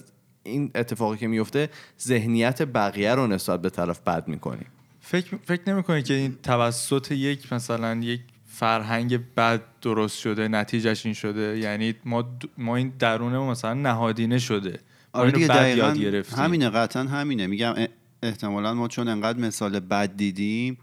این 0.42 0.70
اتفاقی 0.74 1.16
که 1.16 1.26
میفته 1.26 1.68
ذهنیت 2.00 2.62
بقیه 2.62 3.14
رو 3.14 3.26
نسبت 3.26 3.62
به 3.62 3.70
طرف 3.70 4.00
بد 4.00 4.28
می‌کنیم. 4.28 4.66
فکر 5.00 5.36
فکر 5.44 5.60
نمی‌کنی 5.66 6.02
که 6.02 6.14
این 6.14 6.36
توسط 6.42 7.12
یک 7.12 7.52
مثلا 7.52 8.00
یک 8.02 8.20
فرهنگ 8.54 9.34
بد 9.36 9.62
درست 9.82 10.18
شده 10.18 10.48
نتیجهش 10.48 11.06
این 11.06 11.14
شده. 11.14 11.58
یعنی 11.58 11.94
ما 12.04 12.38
ما 12.58 12.76
این 12.76 12.92
درونه 12.98 13.38
مثلا 13.38 13.74
نهادینه 13.74 14.38
شده. 14.38 14.80
آره 15.12 15.30
دیگه 15.30 15.46
دقیقا 15.46 15.94
همینه 16.36 16.70
قطعا 16.70 17.02
همینه. 17.02 17.46
میگم 17.46 17.74
احتمالا 18.22 18.74
ما 18.74 18.88
چون 18.88 19.08
انقدر 19.08 19.38
مثال 19.38 19.80
بد 19.80 20.16
دیدیم 20.16 20.78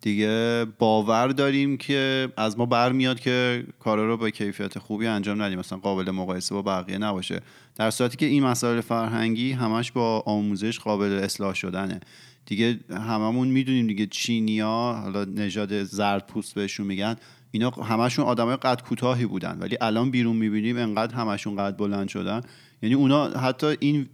دیگه 0.00 0.66
باور 0.78 1.28
داریم 1.28 1.76
که 1.76 2.28
از 2.36 2.58
ما 2.58 2.66
برمیاد 2.66 3.20
که 3.20 3.64
کارا 3.80 4.06
رو 4.06 4.16
به 4.16 4.30
کیفیت 4.30 4.78
خوبی 4.78 5.06
انجام 5.06 5.42
ندیم. 5.42 5.58
مثلا 5.58 5.78
قابل 5.78 6.10
مقایسه 6.10 6.54
با 6.54 6.62
بقیه 6.62 6.98
نباشه. 6.98 7.40
در 7.76 7.90
صورتی 7.90 8.16
که 8.16 8.26
این 8.26 8.42
مسائل 8.42 8.80
فرهنگی 8.80 9.52
همش 9.52 9.92
با 9.92 10.22
آموزش 10.26 10.78
قابل 10.78 11.12
اصلاح 11.12 11.54
شدنه. 11.54 12.00
دیگه 12.46 12.80
هممون 12.90 13.48
می‌دونیم 13.48 13.86
دیگه 13.86 14.06
چینیا 14.06 15.00
حالا 15.02 15.24
نژاد 15.24 15.82
زرد 15.82 16.26
پوست 16.26 16.54
بهشون 16.54 16.86
میگن 16.86 17.16
اینا 17.50 17.70
همشون 17.70 18.24
آدمای 18.24 18.56
قد 18.56 18.82
کوتاهی 18.82 19.26
بودن 19.26 19.58
ولی 19.60 19.76
الان 19.80 20.10
بیرون 20.10 20.36
می‌بینیم 20.36 20.76
انقدر 20.76 21.14
همشون 21.14 21.56
قد 21.56 21.76
بلند 21.76 22.08
شدن. 22.08 22.40
یعنی 22.82 22.94
اونا 22.94 23.28
حتی 23.28 23.76
این 23.80 24.08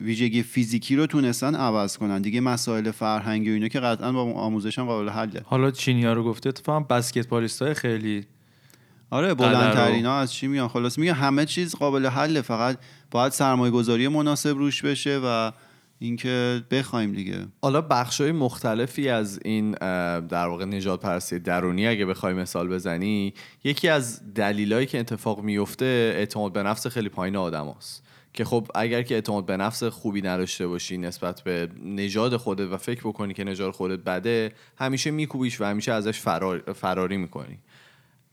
ویژگی 0.00 0.42
فیزیکی 0.42 0.96
رو 0.96 1.06
تونستن 1.06 1.54
عوض 1.54 1.96
کنن. 1.96 2.22
دیگه 2.22 2.40
مسائل 2.40 2.90
فرهنگی 2.90 3.50
و 3.50 3.52
اینا 3.52 3.68
که 3.68 3.80
قطعا 3.80 4.12
با 4.12 4.32
آموزش 4.32 4.78
هم 4.78 4.84
قابل 4.84 5.08
حله. 5.08 5.42
حالا 5.44 5.70
چینیا 5.70 6.12
رو 6.12 6.24
گفته؟ 6.24 6.48
اتفاقا 6.48 6.80
بسکتبالیست 6.80 7.62
های 7.62 7.74
خیلی 7.74 8.26
آره 9.10 9.34
بلندترین 9.34 10.06
ها 10.06 10.20
از 10.20 10.32
چی 10.32 10.46
میان؟ 10.46 10.68
خلاص 10.68 10.98
میگه 10.98 11.12
همه 11.12 11.44
چیز 11.44 11.74
قابل 11.74 12.06
حله 12.06 12.42
فقط 12.42 12.78
باید 13.10 13.32
سرمایه 13.32 13.72
گذاری 13.72 14.08
مناسب 14.08 14.48
روش 14.48 14.82
بشه 14.82 15.20
و 15.24 15.52
اینکه 15.98 16.62
بخوایم 16.70 17.12
دیگه 17.12 17.46
حالا 17.62 17.80
بخش 17.80 18.20
های 18.20 18.32
مختلفی 18.32 19.08
از 19.08 19.40
این 19.44 19.70
در 20.20 20.46
واقع 20.46 20.64
نجات 20.64 21.00
پرستی 21.00 21.38
درونی 21.38 21.86
اگه 21.86 22.06
بخوای 22.06 22.34
مثال 22.34 22.68
بزنی 22.68 23.34
یکی 23.64 23.88
از 23.88 24.34
دلیلایی 24.34 24.86
که 24.86 25.00
اتفاق 25.00 25.42
میفته 25.42 26.12
اعتماد 26.16 26.52
به 26.52 26.62
نفس 26.62 26.86
خیلی 26.86 27.08
پایین 27.08 27.36
آدم 27.36 27.74
هست. 27.78 28.04
که 28.32 28.44
خب 28.44 28.66
اگر 28.74 29.02
که 29.02 29.14
اعتماد 29.14 29.46
به 29.46 29.56
نفس 29.56 29.84
خوبی 29.84 30.22
نداشته 30.22 30.66
باشی 30.66 30.98
نسبت 30.98 31.40
به 31.40 31.68
نژاد 31.84 32.36
خودت 32.36 32.72
و 32.72 32.76
فکر 32.76 33.00
بکنی 33.00 33.34
که 33.34 33.44
نژاد 33.44 33.70
خودت 33.70 33.98
بده 33.98 34.52
همیشه 34.76 35.10
میکوبیش 35.10 35.60
و 35.60 35.64
همیشه 35.64 35.92
ازش 35.92 36.20
فرار، 36.20 36.72
فراری 36.72 37.16
می‌کنی 37.16 37.58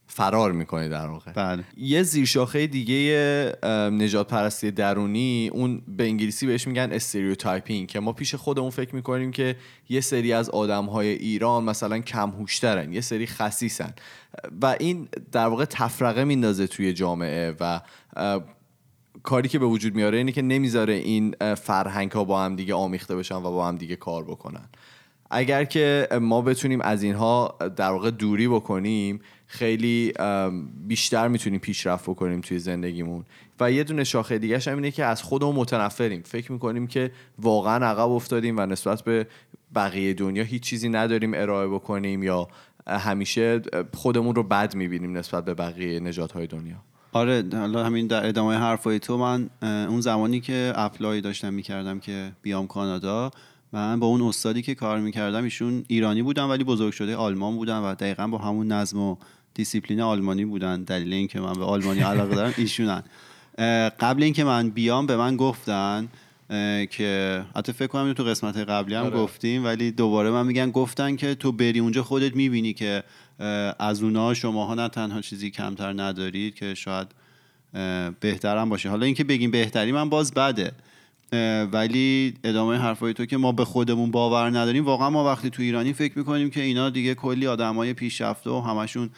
فرار 0.08 0.52
می‌کنی 0.52 0.88
در 0.88 1.06
واقع. 1.06 1.32
بله. 1.32 1.64
یه 1.76 2.02
زیرشاخه 2.02 2.66
دیگه 2.66 3.52
نژاد 3.92 4.28
پرستی 4.28 4.70
درونی 4.70 5.50
اون 5.52 5.82
به 5.88 6.04
انگلیسی 6.04 6.46
بهش 6.46 6.66
میگن 6.66 6.92
stereotyping 6.92 7.88
که 7.88 8.00
ما 8.00 8.12
پیش 8.12 8.34
خودمون 8.34 8.70
فکر 8.70 8.94
می‌کنیم 8.94 9.30
که 9.30 9.56
یه 9.88 10.00
سری 10.00 10.32
از 10.32 10.50
آدم 10.50 10.84
های 10.84 11.08
ایران 11.08 11.64
مثلا 11.64 11.98
کم 11.98 12.30
هوشترن 12.30 12.92
یه 12.92 13.00
سری 13.00 13.26
خسیسن 13.26 13.94
و 14.62 14.76
این 14.80 15.08
در 15.32 15.46
واقع 15.46 15.64
تفرقه 15.64 16.24
میندازه 16.24 16.66
توی 16.66 16.92
جامعه 16.92 17.54
و 17.60 17.80
کاری 19.22 19.48
که 19.48 19.58
به 19.58 19.66
وجود 19.66 19.94
میاره 19.94 20.18
اینه 20.18 20.32
که 20.32 20.42
نمی‌ذاره 20.42 20.94
این 20.94 21.34
فرهنگ 21.54 22.12
ها 22.12 22.24
با 22.24 22.42
هم 22.42 22.56
دیگه 22.56 22.74
آمیخته 22.74 23.16
بشن 23.16 23.34
و 23.34 23.40
با 23.40 23.68
هم 23.68 23.76
دیگه 23.76 23.96
کار 23.96 24.24
بکنن. 24.24 24.68
اگر 25.30 25.64
که 25.64 26.08
ما 26.20 26.42
بتونیم 26.42 26.80
از 26.80 27.02
اینها 27.02 27.54
در 27.76 27.90
واقع 27.90 28.10
دوری 28.10 28.48
بکنیم 28.48 29.20
خیلی 29.46 30.12
بیشتر 30.86 31.28
می‌تونیم 31.28 31.60
پیشرفت 31.60 32.10
بکنیم 32.10 32.40
توی 32.40 32.58
زندگیمون. 32.58 33.24
و 33.60 33.72
یه 33.72 33.84
دونه 33.84 34.04
شاخه 34.04 34.38
دیگه 34.38 34.58
هم 34.58 34.74
اینه 34.74 34.90
که 34.90 35.04
از 35.04 35.22
خودمون 35.22 35.54
متنفریم. 35.54 36.22
فکر 36.22 36.52
می‌کنیم 36.52 36.86
که 36.86 37.10
واقعا 37.38 37.86
عقب 37.86 38.10
افتادیم 38.10 38.58
و 38.58 38.66
نسبت 38.66 39.02
به 39.02 39.26
بقیه 39.74 40.14
دنیا 40.14 40.42
هیچ 40.42 40.62
چیزی 40.62 40.88
نداریم 40.88 41.34
ارائه 41.34 41.68
بکنیم 41.68 42.22
یا 42.22 42.48
همیشه 42.86 43.62
خودمون 43.94 44.34
رو 44.34 44.42
بد 44.42 44.74
می‌بینیم 44.74 45.16
نسبت 45.16 45.44
به 45.44 45.54
بقیه 45.54 46.00
نجات 46.00 46.32
های 46.32 46.46
دنیا. 46.46 46.76
آره 47.12 47.44
حالا 47.52 47.84
همین 47.84 48.06
در 48.06 48.26
ادامه 48.26 48.54
حرفای 48.54 48.98
تو 48.98 49.18
من 49.18 49.50
اون 49.62 50.00
زمانی 50.00 50.40
که 50.40 50.72
اپلای 50.76 51.20
داشتم 51.20 51.54
می‌کردم 51.54 52.00
که 52.00 52.32
بیام 52.42 52.66
کانادا 52.66 53.30
من 53.72 54.00
با 54.00 54.06
اون 54.06 54.22
استادی 54.22 54.62
که 54.62 54.74
کار 54.74 55.00
می‌کردم 55.00 55.44
ایشون 55.44 55.84
ایرانی 55.88 56.22
بودن 56.22 56.44
ولی 56.44 56.64
بزرگ 56.64 56.92
شده 56.92 57.16
آلمان 57.16 57.56
بودن 57.56 57.78
و 57.78 57.94
دقیقا 57.94 58.26
با 58.26 58.38
همون 58.38 58.72
نظم 58.72 58.98
و 58.98 59.16
دیسیپلین 59.54 60.00
آلمانی 60.00 60.44
بودن. 60.44 60.82
دلیل 60.82 61.12
اینکه 61.12 61.40
من 61.40 61.52
به 61.52 61.64
آلمانی 61.64 62.00
علاقه 62.00 62.34
دارم 62.34 62.54
ایشونن. 62.58 63.02
قبل 64.00 64.22
اینکه 64.22 64.44
من 64.44 64.70
بیام 64.70 65.06
به 65.06 65.16
من 65.16 65.36
گفتن 65.36 66.08
که 66.90 67.42
حتی 67.56 67.72
فکر 67.72 67.86
کنم 67.86 68.12
تو 68.12 68.24
قسمت 68.24 68.56
قبلی 68.56 68.94
هم 68.94 69.04
آره. 69.04 69.16
گفتیم 69.16 69.64
ولی 69.64 69.90
دوباره 69.90 70.30
من 70.30 70.46
میگن 70.46 70.70
گفتن 70.70 71.16
که 71.16 71.34
تو 71.34 71.52
بری 71.52 71.78
اونجا 71.78 72.02
خودت 72.02 72.36
می‌بینی 72.36 72.72
که 72.72 73.02
از 73.78 74.02
اونها 74.02 74.34
شماها 74.34 74.74
نه 74.74 74.88
تنها 74.88 75.20
چیزی 75.20 75.50
کمتر 75.50 76.02
ندارید 76.02 76.54
که 76.54 76.74
شاید 76.74 77.06
بهترم 78.20 78.68
باشه. 78.68 78.88
حالا 78.88 79.06
اینکه 79.06 79.24
بگیم 79.24 79.50
بهتری 79.50 79.92
من 79.92 80.08
باز 80.08 80.34
بده. 80.34 80.72
ولی 81.72 82.34
ادامه 82.44 82.76
حرفای 82.76 83.14
تو 83.14 83.26
که 83.26 83.36
ما 83.36 83.52
به 83.52 83.64
خودمون 83.64 84.10
باور 84.10 84.50
نداریم. 84.50 84.84
واقعا 84.84 85.10
ما 85.10 85.24
وقتی 85.24 85.50
تو 85.50 85.62
ایرانی 85.62 85.92
فکر 85.92 86.18
می‌کنیم 86.18 86.50
که 86.50 86.62
اینا 86.62 86.90
دیگه 86.90 87.14
کلی 87.14 87.46
آدمای 87.46 87.92
پیشرفته 87.92 88.50
و 88.50 88.60
همشون 88.60 89.10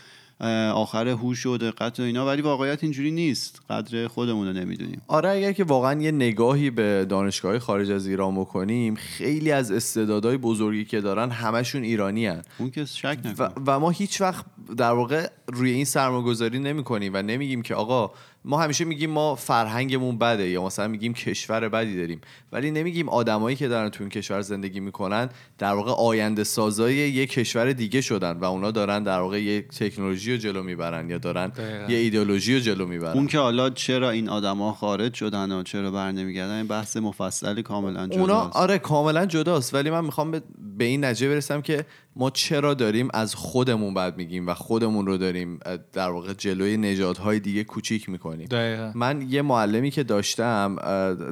آخر 0.74 1.08
هوش 1.08 1.46
و 1.46 1.56
دقت 1.58 2.00
و 2.00 2.02
اینا 2.02 2.26
ولی 2.26 2.42
واقعیت 2.42 2.82
اینجوری 2.82 3.10
نیست. 3.10 3.62
قدر 3.70 4.08
خودمون 4.08 4.46
رو 4.46 4.52
نمی‌دونیم. 4.52 5.02
آره 5.08 5.30
اگر 5.30 5.52
که 5.52 5.64
واقعا 5.64 6.02
یه 6.02 6.10
نگاهی 6.10 6.70
به 6.70 7.06
دانشگاه 7.08 7.58
خارج 7.58 7.90
از 7.90 8.06
ایران 8.06 8.40
بکنیم 8.40 8.94
خیلی 8.94 9.52
از 9.52 9.72
استعدادهای 9.72 10.36
بزرگی 10.36 10.84
که 10.84 11.00
دارن 11.00 11.30
همشون 11.30 11.82
ایرانی 11.82 12.26
هن. 12.26 12.42
اون 12.58 12.70
که 12.70 12.84
شک 12.84 13.18
و, 13.24 13.28
نکن 13.28 13.62
و 13.66 13.80
ما 13.80 13.90
هیچ 13.90 14.20
وقت 14.20 14.44
در 14.76 14.92
واقع 14.92 15.28
روی 15.46 15.70
این 15.70 15.84
سرمایه‌گذاری 15.84 16.58
نمی 16.58 16.84
کنیم 16.84 17.14
و 17.14 17.22
نمیگیم 17.22 17.62
که 17.62 17.74
آقا 17.74 18.10
ما 18.48 18.62
همیشه 18.62 18.84
میگیم 18.84 19.10
ما 19.10 19.34
فرهنگمون 19.34 20.18
بده 20.18 20.48
یا 20.48 20.64
مثلا 20.64 20.88
میگیم 20.88 21.14
کشور 21.14 21.68
بدی 21.68 21.96
داریم. 21.96 22.20
ولی 22.52 22.70
نمیگیم 22.70 23.08
آدمایی 23.08 23.56
که 23.56 23.68
دارن 23.68 23.88
تو 23.88 24.04
این 24.04 24.10
کشور 24.10 24.40
زندگی 24.40 24.80
می‌کنن 24.80 25.28
در 25.58 25.72
واقع 25.72 25.92
آینده 25.92 26.44
سازای 26.44 26.94
یه 26.94 27.26
کشور 27.26 27.72
دیگه 27.72 28.00
شدن 28.00 28.32
و 28.32 28.44
اونا 28.44 28.70
دارن 28.70 29.02
در 29.02 29.20
واقع 29.20 29.42
یه 29.42 29.62
تکنولوژی 29.62 30.32
رو 30.32 30.38
جلو 30.38 30.62
می‌برن 30.62 31.10
یا 31.10 31.18
دارن 31.18 31.46
دقیقاً. 31.48 31.92
یه 31.92 31.98
ایدئولوژی 31.98 32.54
رو 32.54 32.60
جلو 32.60 32.86
می‌برن. 32.86 33.12
اون 33.12 33.26
که 33.26 33.38
حالا 33.38 33.70
چرا 33.70 34.10
این 34.10 34.28
آدما 34.28 34.72
خارج 34.72 35.14
شدن 35.14 35.52
و 35.52 35.62
چرا 35.62 35.90
بر 35.90 36.12
نمیگردن 36.12 36.54
این 36.54 36.66
بحث 36.66 36.96
مفصلی 36.96 37.62
کاملا 37.62 38.06
جداست. 38.06 38.20
اونا 38.20 38.50
آره 38.54 38.78
کاملا 38.78 39.26
جداست. 39.26 39.74
ولی 39.74 39.90
من 39.90 40.04
می‌خوام 40.04 40.30
به, 40.30 40.42
به 40.78 40.84
این 40.84 41.04
نتیجه 41.04 41.28
برسم 41.28 41.60
که 41.60 41.84
ما 42.18 42.30
چرا 42.30 42.74
داریم 42.74 43.08
از 43.14 43.34
خودمون 43.34 43.94
بد 43.94 44.16
میگیم 44.16 44.46
و 44.46 44.54
خودمون 44.54 45.06
رو 45.06 45.16
داریم 45.16 45.60
در 45.92 46.10
واقع 46.10 46.32
جلوی 46.32 46.76
نژادهای 46.76 47.40
دیگه 47.40 47.64
کوچیک 47.64 48.08
می‌کنیم؟ 48.08 48.46
دقیقا. 48.46 48.92
من 48.94 49.26
یه 49.28 49.42
معلمی 49.42 49.90
که 49.90 50.02
داشتم 50.02 50.76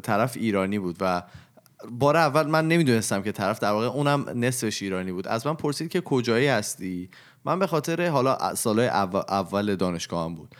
طرف 0.02 0.36
ایرانی 0.36 0.78
بود 0.78 0.96
و 1.00 1.22
بار 1.90 2.16
اول 2.16 2.46
من 2.46 2.68
نمی‌دونستم 2.68 3.22
که 3.22 3.32
طرف 3.32 3.58
در 3.58 3.70
واقع 3.70 3.86
اونم 3.86 4.26
نصفش 4.34 4.82
ایرانی 4.82 5.12
بود. 5.12 5.28
از 5.28 5.46
من 5.46 5.54
پرسید 5.54 5.90
که 5.90 6.00
کجایی 6.00 6.46
هستی؟ 6.46 7.10
من 7.44 7.58
به 7.58 7.66
خاطر 7.66 8.08
حالا 8.08 8.54
سالهای 8.54 8.88
اول, 8.88 9.76
دانشگاهم 9.76 10.34
بود. 10.34 10.54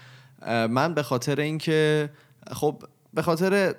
من 0.46 0.94
به 0.94 1.02
خاطر 1.02 1.40
اینکه 1.40 2.10
خب 2.52 2.82
به 3.14 3.22
خاطر 3.22 3.74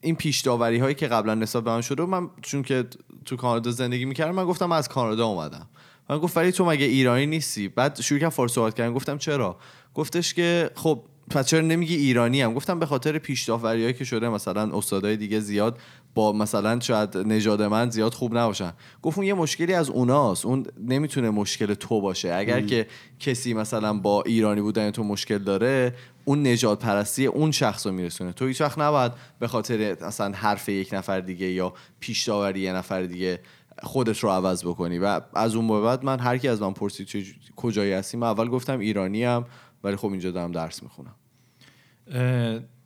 این 0.00 0.16
پیش 0.16 0.40
داوری 0.40 0.78
هایی 0.78 0.94
که 0.94 1.06
قبلا 1.06 1.34
نسبت 1.34 1.64
به 1.64 1.70
من 1.70 1.80
شده 1.80 2.04
من 2.04 2.30
چون 2.42 2.62
که 2.62 2.84
تو 3.24 3.36
کانادا 3.36 3.70
زندگی 3.70 4.04
می‌کردم 4.04 4.34
من 4.34 4.44
گفتم 4.44 4.66
من 4.66 4.76
از 4.76 4.88
کانادا 4.88 5.26
اومدم. 5.26 5.66
من 6.10 6.18
گفت 6.18 6.36
ولی 6.36 6.52
تو 6.52 6.64
مگه 6.64 6.86
ایرانی 6.86 7.26
نیستی؟ 7.26 7.68
بعد 7.68 8.00
شروع 8.00 8.20
کرد 8.20 8.30
فارسی 8.30 8.54
صحبت 8.54 8.74
کردن. 8.74 8.94
گفتم 8.94 9.18
چرا؟ 9.18 9.56
گفتش 9.94 10.34
که 10.34 10.70
خب 10.74 11.02
پس 11.30 11.46
چرا 11.46 11.60
نمیگی 11.60 11.96
ایرانی 11.96 12.42
هم 12.42 12.54
گفتم 12.54 12.78
به 12.78 12.86
خاطر 12.86 13.18
پیش 13.18 13.48
هایی 13.48 13.92
که 13.92 14.04
شده 14.04 14.28
مثلا 14.28 14.76
استادای 14.76 15.16
دیگه 15.16 15.40
زیاد 15.40 15.78
با 16.14 16.32
مثلا 16.32 16.80
شاید 16.80 17.16
نژاد 17.16 17.62
من 17.62 17.90
زیاد 17.90 18.14
خوب 18.14 18.38
نباشن. 18.38 18.72
گفت 19.02 19.18
اون 19.18 19.26
یه 19.26 19.34
مشکلی 19.34 19.74
از 19.74 19.90
اوناست. 19.90 20.46
اون 20.46 20.66
نمی‌تونه 20.80 21.30
مشکل 21.30 21.74
تو 21.74 22.00
باشه. 22.00 22.34
اگر 22.34 22.60
که 22.60 22.86
کسی 23.20 23.54
مثلا 23.54 23.94
با 23.94 24.22
ایرانی 24.22 24.60
بودن 24.60 24.90
تو 24.90 25.04
مشکل 25.04 25.38
داره 25.38 25.94
اون 26.24 26.46
نجات 26.46 26.78
پرستی 26.78 27.26
اون 27.26 27.50
شخص 27.50 27.86
رو 27.86 27.92
میرسونه. 27.92 28.32
تو 28.32 28.46
هیچ 28.46 28.60
وقت 28.60 28.78
نباید 28.78 29.12
به 29.38 29.48
خاطر 29.48 29.96
مثلا 30.06 30.32
حرف 30.34 30.68
یک 30.68 30.88
نفر 30.92 31.20
دیگه 31.20 31.46
یا 31.46 31.74
پیش 32.00 32.28
داوری 32.28 32.60
یه 32.60 32.72
نفر 32.72 33.02
دیگه 33.02 33.40
خودت 33.82 34.18
رو 34.18 34.30
عوض 34.30 34.64
بکنی 34.64 34.98
و 34.98 35.20
از 35.34 35.54
اون 35.54 35.68
به 35.68 35.80
بعد 35.80 36.04
من 36.04 36.20
هر 36.20 36.38
کی 36.38 36.48
از 36.48 36.62
من 36.62 36.72
پرسید 36.72 37.06
چه 37.06 37.24
کجایی 37.56 37.92
هستی 37.92 38.16
من 38.16 38.26
اول 38.26 38.48
گفتم 38.48 38.78
ایرانی 38.78 39.24
ام 39.24 39.44
ولی 39.84 39.96
خب 39.96 40.08
اینجا 40.08 40.30
دارم 40.30 40.52
درس 40.52 40.82
می‌خونم. 40.82 41.14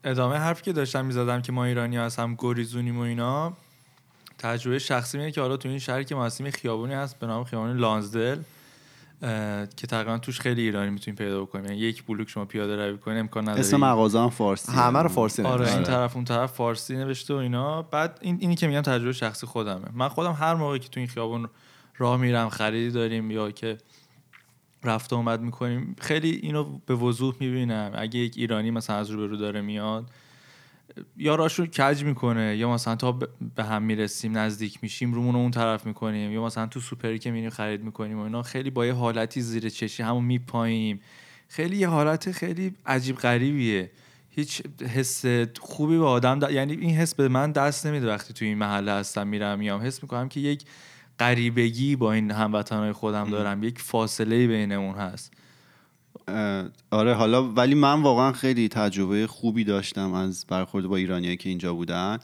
ادامه 0.05 0.37
حرفی 0.37 0.63
که 0.63 0.73
داشتم 0.73 1.05
می‌زدم 1.05 1.43
که 1.43 1.53
ما 1.53 1.65
ایرانی 1.65 1.99
از 1.99 2.17
هم 2.17 2.35
گریزونیم 2.39 2.99
و 2.99 3.01
اینا 3.01 3.53
تجربه 4.39 4.79
شخصی 4.79 5.19
اینه 5.19 5.31
که 5.31 5.41
حالا 5.41 5.57
تو 5.57 5.69
این 5.69 5.79
شهر 5.79 6.03
که 6.03 6.15
ما 6.15 6.25
هستیم 6.25 6.51
خیابونی 6.51 6.95
هست 6.95 7.19
به 7.19 7.27
نام 7.27 7.45
خیابون 7.45 7.77
لانزدل. 7.77 8.39
که 9.77 9.87
تقریبا 9.89 10.19
توش 10.19 10.41
خیلی 10.41 10.63
ایرانی 10.63 10.91
می‌تونیم 10.91 11.17
پیدا 11.17 11.43
بکنیم. 11.43 11.65
یعنی 11.65 11.77
یک 11.77 12.05
بلوک 12.05 12.29
شما 12.29 12.45
پیاده 12.45 12.87
روی 12.87 12.99
کنید 12.99 13.19
امکان 13.19 13.43
نداره 13.43 13.61
اسم 13.61 13.77
مغازه 13.77 14.21
هم 14.21 14.31
فارسی. 14.31 14.73
همه 14.73 14.99
رو 14.99 15.09
فارسی 15.09 15.43
آره 15.43 15.67
این 15.67 15.77
نوشته. 15.77 15.93
طرف 15.93 16.17
اون 16.17 16.25
طرف 16.25 16.53
فارسی 16.53 16.97
نوشته 16.97 17.35
و 17.35 17.37
اینا. 17.37 17.83
بعد 17.83 18.19
این 18.21 18.39
اینی 18.41 18.55
که 18.55 18.67
میگم 18.67 18.81
تجربه 18.81 19.13
شخصی 19.13 19.47
خودمه. 19.47 19.85
من 19.93 20.09
خودم 20.09 20.33
هر 20.33 20.55
موقعی 20.55 20.79
که 20.79 20.89
تو 20.89 21.01
این 21.01 21.09
خیابون 21.09 21.49
راه 21.99 22.17
میرم 22.17 22.49
خریدی 22.49 22.91
داریم 22.91 23.31
یا 23.31 23.51
که 23.51 23.79
رفت 24.85 25.13
و 25.13 25.17
اومد 25.17 25.41
می‌کنیم 25.41 25.97
خیلی 26.01 26.31
اینو 26.31 26.79
به 26.87 26.95
وضوح 26.95 27.35
می‌بینم. 27.41 27.93
اگه 27.95 28.21
یک 28.21 28.35
ایرانی 28.37 28.71
مثلا 28.71 28.97
از 28.97 29.11
روبرو 29.11 29.37
داره 29.37 29.61
میاد 29.61 30.11
یا 31.17 31.35
راشون 31.35 31.67
کج 31.67 32.05
می‌کنه؟ 32.05 32.57
یا 32.57 32.71
مثلا 32.71 32.97
تا 32.97 33.13
به 33.55 33.65
هم 33.65 33.83
می‌رسیم 33.83 34.39
نزدیک 34.39 34.79
میشیم 34.83 35.15
رومون 35.15 35.35
رو 35.35 35.41
اون 35.41 35.51
طرف 35.51 35.87
می‌کنیم. 35.87 36.33
یا 36.33 36.45
مثلا 36.45 36.67
تو 36.67 36.81
سوپری 36.81 37.19
که 37.19 37.31
میریم 37.31 37.51
خرید 37.51 37.85
می‌کنیم 37.85 38.19
و 38.19 38.23
اینا 38.23 38.43
خیلی 38.43 38.71
با 38.71 38.87
یه 38.87 38.93
حالتی 38.93 39.41
زیر 39.41 39.69
چشی 39.69 40.03
همون 40.03 40.25
میپاییم. 40.25 41.01
خیلی 41.49 41.77
یه 41.77 41.89
حالت 41.89 42.33
خیلی 42.33 42.75
عجیب 42.87 43.17
غریبیه. 43.17 43.91
هیچ 44.31 44.63
حس 44.95 45.25
خوبی 45.61 45.99
به 45.99 46.05
آدم 46.05 46.41
د- 46.41 46.51
یعنی 46.51 46.73
این 46.73 46.97
حس 46.97 47.15
به 47.15 47.29
من 47.29 47.53
دست 47.53 47.87
نمیده 47.87 48.09
وقتی 48.09 48.33
تو 48.35 48.45
این 48.45 48.59
محله 48.59 48.93
هستم 48.93 49.27
میرم 49.27 49.59
میام. 49.59 49.81
حس 49.81 50.03
می‌کنم 50.03 50.29
که 50.29 50.41
یک 50.41 50.65
غریبگی 51.19 51.97
با 51.97 52.13
این 52.13 52.31
هموطنهای 52.31 52.93
خودم 52.93 53.31
دارم. 53.31 53.63
یک 53.63 53.79
فاصله 53.79 54.47
بینمون 54.47 54.95
هست. 54.95 55.33
آره 56.91 57.15
حالا 57.15 57.49
ولی 57.49 57.75
من 57.75 58.03
واقعا 58.03 58.33
خیلی 58.33 58.69
تجربه 58.69 59.27
خوبی 59.27 59.65
داشتم 59.65 60.13
از 60.13 60.47
برخورد 60.49 60.87
با 60.87 60.97
ایرانیایی 60.97 61.37
که 61.37 61.49
اینجا 61.49 61.75
بودن. 61.75 62.19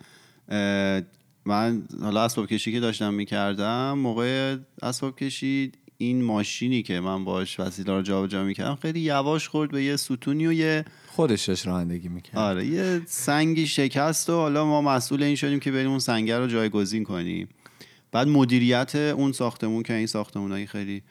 من 1.45 1.83
حالا 2.01 2.23
اسباب 2.25 2.47
کشی 2.47 2.73
که 2.73 2.81
داشتم 2.81 3.15
می‌کردم 3.15 3.99
موقع 3.99 4.57
اسباب 4.83 5.17
کشی 5.17 5.73
این 5.99 6.23
ماشینی 6.23 6.83
که 6.83 7.01
من 7.01 7.25
باش 7.25 7.61
وسیله 7.61 7.93
رو 7.93 8.03
جابجا 8.03 8.45
می‌کردم 8.45 8.75
خیلی 8.75 9.01
یواش 9.01 9.49
خورد 9.49 9.71
به 9.71 9.85
یه 9.85 9.97
ستونی 9.97 10.47
و 10.47 10.53
یه 10.53 10.85
خودش 11.07 11.49
داشت 11.49 11.67
رانندگی 11.67 12.09
می‌کرد. 12.09 12.39
آره 12.39 12.67
یه 12.67 13.01
سنگی 13.07 13.67
شکست 13.67 14.31
و 14.31 14.33
حالا 14.33 14.65
ما 14.65 14.83
مسئول 14.83 15.23
این 15.23 15.37
شدیم 15.37 15.61
که 15.61 15.73
بریم 15.73 15.91
اون 15.91 15.99
سنگر 15.99 16.39
رو 16.39 16.47
جایگزین 16.47 17.05
کنیم. 17.05 17.49
بعد 18.13 18.29
مدیریت 18.29 18.95
اون 18.95 19.33
ساختمون 19.33 19.83
که 19.83 19.95
این 19.95 20.07
ساختمونایی 20.07 20.67
خیلی 20.67 21.03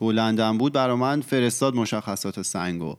بلندم 0.00 0.58
بود 0.58 0.72
برا 0.72 0.96
من 0.96 1.20
فرستاد 1.20 1.74
مشخصات 1.74 2.42
سنگو. 2.42 2.96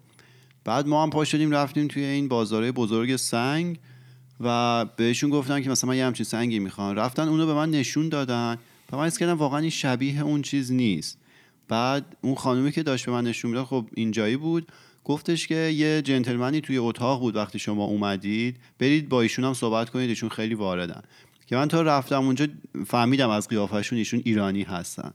بعد 0.66 0.88
ما 0.88 1.04
هم 1.04 1.10
پا 1.10 1.26
شدیم 1.26 1.52
رفتیم 1.52 1.88
توی 1.88 2.04
این 2.04 2.28
بازاره 2.28 2.72
بزرگ 2.72 3.16
سنگ 3.16 3.80
و 4.40 4.86
بهشون 4.86 5.30
گفتن 5.30 5.62
که 5.62 5.70
مثلا 5.70 5.90
من 5.90 5.98
یه 5.98 6.06
همچین 6.06 6.24
سنگی 6.24 6.60
می‌خوام. 6.60 6.96
رفتن 6.96 7.28
اونو 7.28 7.46
به 7.46 7.54
من 7.54 7.70
نشون 7.70 8.10
دادن 8.10 8.58
و 8.92 8.98
من 8.98 9.10
کردم 9.10 9.38
واقعا 9.38 9.60
این 9.60 9.70
شبیه 9.70 10.22
اون 10.22 10.42
چیز 10.42 10.72
نیست. 10.72 11.18
بعد 11.68 12.06
اون 12.22 12.36
خانومی 12.36 12.72
که 12.72 12.84
داشت 12.84 13.06
به 13.06 13.12
من 13.12 13.24
نشون 13.24 13.52
می‌داد 13.52 13.66
خب 13.66 13.86
اینجایی 13.96 14.38
بود. 14.38 14.72
گفتش 15.04 15.48
که 15.48 15.56
یه 15.56 16.02
جنتلمنی 16.02 16.62
توی 16.62 16.78
اتاق 16.78 17.20
بود 17.20 17.36
وقتی 17.36 17.60
شما 17.60 17.84
اومدید. 17.84 18.58
برید 18.80 19.10
با 19.10 19.22
ایشون 19.22 19.46
هم 19.46 19.54
صحبت 19.54 19.90
کنید 19.90 20.10
ایشون 20.10 20.30
خیلی 20.30 20.56
واردن. 20.56 21.02
که 21.48 21.56
من 21.56 21.68
تا 21.68 21.82
رفتم 21.82 22.24
اونجا 22.24 22.48
فهمیدم 22.88 23.30
از 23.30 23.48
قیافشون 23.48 23.98
ایشون 23.98 24.22
ایرانی 24.26 24.64
هستن. 24.64 25.12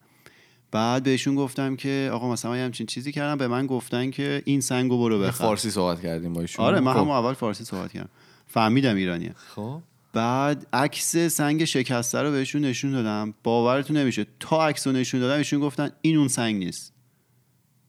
بعد 0.77 1.03
بهشون 1.03 1.35
گفتم 1.35 1.77
که 1.77 2.11
آقا 2.13 2.33
مثلا 2.33 2.51
من 2.51 2.59
همچین 2.59 2.87
چیزی 2.87 3.13
کردم 3.13 3.39
به 3.39 3.49
من 3.49 3.67
گفتن 3.67 4.11
که 4.11 4.43
این 4.45 4.61
سنگو 4.61 4.99
برو 4.99 5.19
بخر. 5.19 5.31
فارسی 5.31 5.71
صحبت 5.71 6.03
کردیم 6.03 6.33
با 6.33 6.41
ایشون. 6.41 6.65
آره 6.65 6.81
من 6.81 6.93
خب. 6.93 6.99
هم 6.99 7.11
اول 7.11 7.33
فارسی 7.33 7.65
صحبت 7.65 7.93
کردم. 7.93 8.09
فهمیدم 8.47 8.97
ایرانیه. 8.97 9.35
خب. 9.55 9.81
بعد 10.13 10.67
عکس 10.73 11.17
سنگ 11.17 11.65
شکسته 11.65 12.23
رو 12.23 12.31
بهشون 12.31 12.65
نشون 12.65 12.91
دادم. 12.91 13.35
باورتون 13.43 13.97
نمیشه. 13.97 14.27
تا 14.41 14.67
عکس 14.67 14.87
رو 14.87 14.93
نشون 14.93 15.21
دادم 15.21 15.39
ایشون 15.39 15.61
گفتن 15.61 15.91
این 16.03 16.17
اون 16.17 16.29
سنگ 16.29 16.57
نیست. 16.57 16.93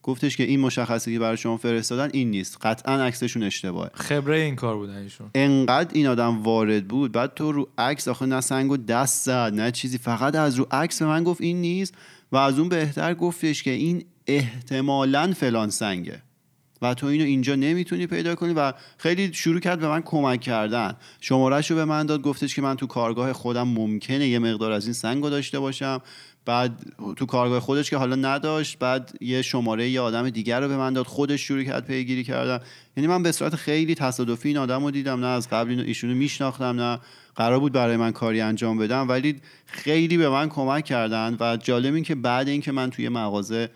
گفتش 0.03 0.37
که 0.37 0.43
این 0.43 0.59
مشخصی 0.59 1.13
که 1.13 1.19
برای 1.19 1.37
شما 1.37 1.57
فرستادن 1.57 2.09
این 2.13 2.31
نیست. 2.31 2.57
قطعا 2.61 3.03
عکسشون 3.03 3.43
اشتباهه. 3.43 3.91
خبره 3.93 4.39
این 4.39 4.55
کار 4.55 4.77
بودن 4.77 4.97
ایشون. 4.97 5.29
انقدر 5.35 5.89
این 5.93 6.07
آدم 6.07 6.43
وارد 6.43 6.87
بود. 6.87 7.11
بعد 7.11 7.33
تو 7.33 7.51
رو 7.51 7.69
عکس 7.77 8.07
آخه 8.07 8.25
نه 8.25 8.41
سنگ 8.41 8.71
و 8.71 8.77
دست 8.77 9.25
زد 9.25 9.53
نه 9.53 9.71
چیزی. 9.71 9.97
فقط 9.97 10.35
از 10.35 10.55
رو 10.55 10.67
عکس 10.71 11.01
به 11.01 11.07
من 11.07 11.23
گفت 11.23 11.41
این 11.41 11.61
نیست. 11.61 11.93
و 12.31 12.37
از 12.37 12.59
اون 12.59 12.69
بهتر 12.69 13.13
گفتش 13.13 13.63
که 13.63 13.71
این 13.71 14.05
احتمالا 14.27 15.33
فلان 15.33 15.69
سنگه. 15.69 16.21
و 16.81 16.93
تو 16.93 17.07
اینو 17.07 17.23
اینجا 17.23 17.55
نمی‌تونی 17.55 18.07
پیدا 18.07 18.35
کنی 18.35 18.53
و 18.53 18.73
خیلی 18.97 19.33
شروع 19.33 19.59
کرد 19.59 19.79
به 19.79 19.87
من 19.87 20.01
کمک 20.01 20.41
کردن. 20.41 20.93
شمارهش 21.21 21.71
رو 21.71 21.77
به 21.77 21.85
من 21.85 22.05
داد 22.05 22.21
گفتش 22.21 22.55
که 22.55 22.61
من 22.61 22.75
تو 22.75 22.87
کارگاه 22.87 23.33
خودم 23.33 23.67
ممکنه 23.67 24.27
یه 24.27 24.39
مقدار 24.39 24.71
از 24.71 24.85
این 24.85 24.93
سنگ 24.93 25.23
رو 25.23 25.29
داشته 25.29 25.59
باشم. 25.59 26.01
بعد 26.45 26.93
تو 27.15 27.25
کارگاه 27.25 27.59
خودش 27.59 27.89
که 27.89 27.97
حالا 27.97 28.15
نداشت 28.15 28.79
بعد 28.79 29.17
یه 29.21 29.41
شماره 29.41 29.89
یه 29.89 30.01
آدم 30.01 30.29
دیگر 30.29 30.59
رو 30.59 30.67
به 30.67 30.77
من 30.77 30.93
داد. 30.93 31.05
خودش 31.05 31.41
شروع 31.41 31.63
کرد 31.63 31.85
پیگیری 31.85 32.23
کردن. 32.23 32.59
یعنی 32.97 33.07
من 33.07 33.23
به 33.23 33.31
صورت 33.31 33.55
خیلی 33.55 33.95
تصادفی 33.95 34.47
این 34.47 34.57
آدم 34.57 34.83
رو 34.83 34.91
دیدم. 34.91 35.19
نه 35.19 35.27
از 35.27 35.49
قبل 35.49 35.79
ایشونو 35.79 36.15
میشناختم 36.15 36.81
نه 36.81 36.99
قرار 37.37 37.59
بود 37.59 37.71
برای 37.71 37.97
من 37.97 38.11
کاری 38.11 38.41
انجام 38.41 38.77
بدم 38.77 39.09
ولی 39.09 39.35
خیلی 39.65 40.17
به 40.17 40.29
من 40.29 40.49
کمک 40.49 40.85
کردن 40.85 41.37
و 41.39 41.57
جالب 41.57 41.93
این 41.93 42.03
که 42.03 42.15
بعد 42.15 42.47
اینکه 42.47 42.71
من 42.71 42.89
توی 42.89 43.09
مغازه 43.09 43.69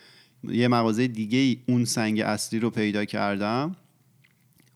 یه 0.43 0.67
مغازه 0.67 1.08
دیگه 1.08 1.58
اون 1.67 1.86
سنگ 1.86 2.19
اصلی 2.19 2.60
رو 2.60 2.69
پیدا 2.69 3.06
کردم 3.06 3.76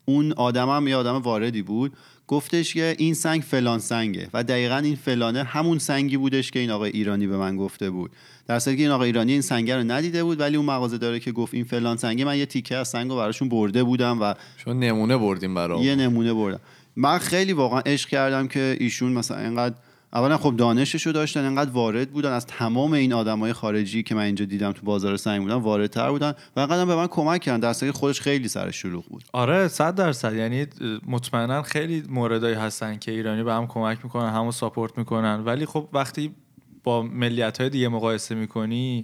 اون 0.06 0.32
آدمم 0.32 0.88
یه 0.88 0.96
آدم 0.96 1.16
واردی 1.16 1.62
بود 1.62 1.94
گفتش 2.28 2.74
که 2.74 2.96
این 2.98 3.14
سنگ 3.14 3.42
فلان 3.42 3.80
سنگه 3.80 4.30
و 4.34 4.44
دقیقا 4.44 4.78
این 4.78 4.96
فلانه 4.96 5.44
همون 5.44 5.80
سنگی 5.80 6.18
بودش 6.18 6.52
که 6.52 6.60
این 6.60 6.72
آقای 6.72 6.92
ایرانی 6.92 7.28
به 7.28 7.38
من 7.38 7.58
گفته 7.58 7.90
بود. 7.90 8.12
در 8.48 8.60
که 8.60 8.72
این 8.72 8.90
آقای 8.90 9.06
ایرانی 9.06 9.32
این 9.32 9.42
سنگ 9.42 9.72
رو 9.72 9.84
ندیده 9.84 10.24
بود 10.24 10.40
ولی 10.40 10.58
اون 10.58 10.66
مغازه 10.66 10.98
داره 10.98 11.20
که 11.20 11.32
گفت 11.32 11.54
این 11.54 11.64
فلان 11.64 11.98
سنگه 11.98 12.26
من 12.26 12.38
یه 12.38 12.46
تیکه 12.46 12.76
از 12.76 12.88
سنگ 12.88 13.10
رو 13.10 13.18
براشون 13.18 13.50
برده 13.50 13.84
بودم 13.84 14.22
و 14.22 14.34
شما 14.58 14.74
نمونه 14.74 15.18
بردیم 15.18 15.56
برام 15.56 15.84
یه 15.84 15.96
نمونه 15.96 16.34
بردم. 16.34 16.60
من 16.96 17.18
خیلی 17.18 17.54
واقعا 17.54 17.80
عشق 17.80 18.10
کردم 18.10 18.48
که 18.48 18.78
ایشون 18.80 19.12
مثلا 19.12 19.40
اینقدر 19.40 19.76
اولا 20.14 20.38
خب 20.38 20.56
دانشش 20.56 21.06
رو 21.06 21.12
داشتن 21.12 21.46
انقدر 21.46 21.70
وارد 21.70 22.12
بودن. 22.12 22.32
از 22.32 22.46
تمام 22.46 22.94
این 22.94 23.14
آدمای 23.14 23.54
خارجی 23.54 24.04
که 24.04 24.16
من 24.16 24.22
اینجا 24.22 24.46
دیدم 24.46 24.72
تو 24.72 24.86
بازار 24.86 25.18
سنگ 25.18 25.42
بودن 25.42 25.56
واردتر 25.56 26.12
بودن 26.12 26.34
و 26.56 26.60
انقدر 26.60 26.86
به 26.86 26.96
من 26.96 27.08
کمک 27.08 27.42
کردن. 27.42 27.60
در 27.60 27.74
که 27.74 27.92
خودش 27.92 28.22
خیلی 28.22 28.48
سر 28.48 28.72
شلوغ 28.72 29.06
بود. 29.06 29.24
آره 29.34 29.68
صد 29.68 29.96
درصد. 29.96 30.34
یعنی 30.36 30.66
مطمئنا 31.08 31.62
خیلی 31.62 32.04
موردایی 32.10 32.56
هستن 32.56 32.98
که 32.98 33.12
ایرانی 33.12 33.44
به 33.44 33.54
هم 33.54 33.68
کمک 33.68 34.00
می‌کنن 34.04 34.30
همو 34.30 34.52
ساپورت 34.52 34.98
می‌کنن. 34.98 35.44
ولی 35.46 35.66
خب 35.66 35.90
وقتی 35.94 36.36
با 36.84 37.02
ملیت 37.02 37.62
های 37.62 37.70
دیگه 37.70 37.88
مقایسه 37.88 38.36
می‌کنی 38.36 39.04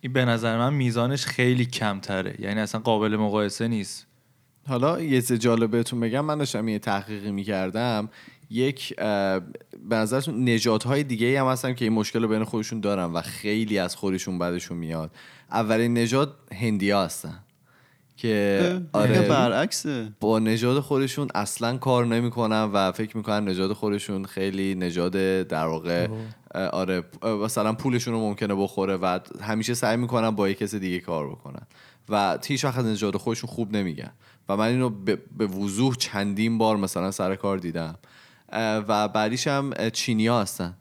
این 0.00 0.12
به 0.12 0.24
نظر 0.24 0.58
من 0.58 0.74
میزانش 0.74 1.26
خیلی 1.26 1.66
کمتره. 1.66 2.34
یعنی 2.38 2.60
اصلا 2.60 2.80
قابل 2.80 3.16
مقایسه 3.16 3.68
نیست. 3.68 4.06
حالا 4.68 5.00
یه 5.00 5.22
جالب 5.22 5.70
بهتون 5.70 6.00
بگم 6.00 6.24
من 6.24 6.38
داشتم 6.38 6.68
یه 6.68 6.78
تحقیقی 6.78 7.30
می‌کردم. 7.30 8.08
یک 8.50 8.96
به 8.96 9.96
نظرتون 9.96 10.48
نجات 10.48 10.84
های 10.84 11.02
دیگه 11.02 11.40
هم 11.40 11.46
هستن 11.46 11.74
که 11.74 11.84
این 11.84 11.94
مشکل 11.94 12.22
رو 12.22 12.28
بین 12.28 12.44
خودشون 12.44 12.80
دارن 12.80 13.04
و 13.04 13.20
خیلی 13.20 13.78
از 13.78 13.96
خودشون 13.96 14.38
بعدشون 14.38 14.78
میاد. 14.78 15.10
اولین 15.50 15.98
نجات 15.98 16.32
هندیا 16.54 17.04
هستن 17.04 17.38
که 18.16 18.80
آره 18.92 19.28
برعکسه. 19.28 20.12
با 20.20 20.38
نژاد 20.38 20.80
خودشون 20.80 21.28
اصلا 21.34 21.76
کار 21.76 22.06
نمی‌کنن 22.06 22.70
و 22.72 22.92
فکر 22.92 23.16
می‌کنن 23.16 23.48
نژاد 23.48 23.72
خودشون 23.72 24.24
خیلی 24.24 24.74
نژاد 24.74 25.12
در 25.42 25.66
واقع 25.66 26.08
آره 26.54 27.04
مثلا 27.24 27.72
پولشون 27.72 28.14
رو 28.14 28.20
ممکنه 28.20 28.54
بخوره 28.54 28.96
و 28.96 29.18
همیشه 29.40 29.74
سعی 29.74 29.96
می‌کنن 29.96 30.30
با 30.30 30.48
یک 30.48 30.58
کس 30.58 30.74
دیگه 30.74 30.98
کار 30.98 31.28
بکنن. 31.30 31.66
و 32.10 32.38
هیچ 32.46 32.64
وقت 32.64 32.78
نژاد 32.78 33.16
خودشون 33.16 33.50
خوب 33.50 33.76
نمیگن. 33.76 34.10
و 34.48 34.56
من 34.56 34.66
اینو 34.66 34.90
به 35.36 35.46
وضوح 35.46 35.94
چندین 35.94 36.58
بار 36.58 36.76
مثلا 36.76 37.10
سر 37.10 37.34
کار 37.34 37.58
دیدم. 37.58 37.94
و 38.88 39.08
بعدیش 39.08 39.46
هم 39.46 39.72
ها 40.28 40.40
هستن. 40.40 40.76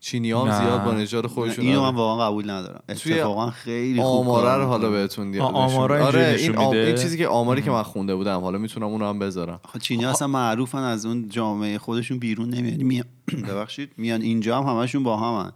چینی 0.00 0.32
هم 0.32 0.60
زیاد 0.60 0.84
با 0.84 0.92
نژاد 0.92 1.26
خودشون 1.26 1.64
اینو 1.64 1.82
من 1.82 1.94
واقعا 1.94 2.26
قبول 2.26 2.50
ندارم. 2.50 2.82
اتفاقا 2.88 3.50
خیلی 3.50 4.02
خوب 4.02 4.28
آماره 4.28 4.56
رو 4.56 4.66
حالا 4.66 4.90
بهتون 4.90 5.30
دیدم. 5.30 5.44
آمارا 5.44 6.06
آره 6.06 6.36
این, 6.38 6.58
این 6.58 6.96
چیزی 6.96 7.18
که 7.18 7.28
آماری 7.28 7.62
که 7.62 7.70
من 7.70 7.82
خونده 7.82 8.14
بودم. 8.14 8.40
حالا 8.40 8.58
می‌تونم 8.58 8.86
اونو 8.86 9.08
هم 9.08 9.18
بذارم. 9.18 9.60
چینی 9.80 10.04
اصلا 10.04 10.28
معروفن 10.28 10.78
از 10.78 11.06
اون 11.06 11.28
جامعه 11.28 11.78
خودشون 11.78 12.18
بیرون 12.18 12.50
نمیان. 12.50 12.82
میان 12.82 13.04
ببخشید 13.48 13.90
میان 13.96 14.22
اینجا 14.22 14.62
هم 14.62 14.76
همشون 14.76 15.02
با 15.02 15.16
همن 15.16 15.52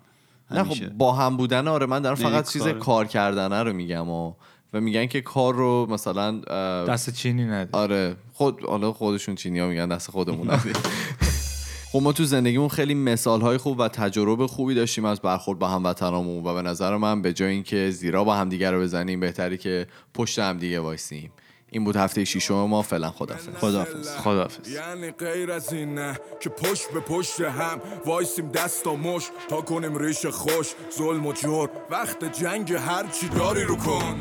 نه 0.51 0.65
خب 0.65 0.89
با 0.89 1.13
هم 1.13 1.37
بودن 1.37 1.69
آره 1.69 1.87
من 1.87 2.03
دارم 2.03 2.17
فقط 2.17 2.53
چیز 2.53 2.69
کار 2.69 3.07
کردنه 3.07 3.63
رو 3.63 3.73
میگم 3.73 4.09
و 4.09 4.33
و 4.73 4.81
میگن 4.81 5.07
که 5.07 5.21
کار 5.21 5.55
رو 5.55 5.87
مثلا 5.91 6.41
دست 6.85 7.11
چینی 7.11 7.45
ندید 7.45 7.77
آره. 7.77 8.17
خود 8.33 8.65
حالا 8.65 8.93
خودشون 8.93 9.35
چینی 9.35 9.59
ها 9.59 9.69
میگن 9.69 9.89
دست 9.89 10.11
خودمون 10.11 10.51
ندید 10.51 10.77
خب 11.93 11.99
ما 12.03 12.13
تو 12.13 12.25
زندگیمون 12.25 12.69
خیلی 12.69 12.95
مثال 12.95 13.41
های 13.41 13.57
خوب 13.57 13.79
و 13.79 13.89
تجربه 13.89 14.47
خوبی 14.47 14.75
داشتیم 14.75 15.05
از 15.05 15.21
برخورد 15.21 15.59
با 15.59 15.69
هموطنامون 15.69 16.45
و 16.45 16.55
به 16.55 16.63
نظر 16.63 16.97
من 16.97 17.23
به 17.23 17.33
جای 17.33 17.51
اینکه 17.51 17.91
زیرآب 17.91 18.35
همدیگه 18.35 18.71
رو 18.71 18.81
بزنیم 18.81 19.21
بهتره 19.21 19.59
که 19.59 19.87
پشت 20.15 20.39
همدیگه 20.39 20.81
وایسیم. 20.81 21.33
این 21.71 21.85
بود 21.85 21.97
هفته 21.97 22.25
شیشم 22.25 22.55
ما. 22.55 22.83
فعلا 22.83 23.11
خدافظ 23.11 23.49
خدافظ 23.49 24.17
خدافظ 24.17 24.69
یعنی 24.69 25.11
غیر 25.11 25.53
از 25.53 25.73
این 25.73 25.95
نه 25.95 26.19
که 26.41 26.51
پشت 26.51 26.91
به 26.91 27.01
پشت 27.01 27.41
هم 27.41 27.81
وایسیم 28.07 28.49
دست 28.49 28.87
و 28.87 28.97
مشت 28.97 29.23
تا 29.49 29.61
کنیم 29.61 29.97
ریش 29.97 30.27
خوش. 30.27 30.75
ظلم 30.99 31.27
و 31.27 31.33
جور 31.33 31.71
وقت 31.91 32.41
جنگ 32.41 32.73
هر 32.73 33.07
چی 33.07 33.29
داری 33.29 33.65
رو 33.65 33.77
کن. 33.77 34.21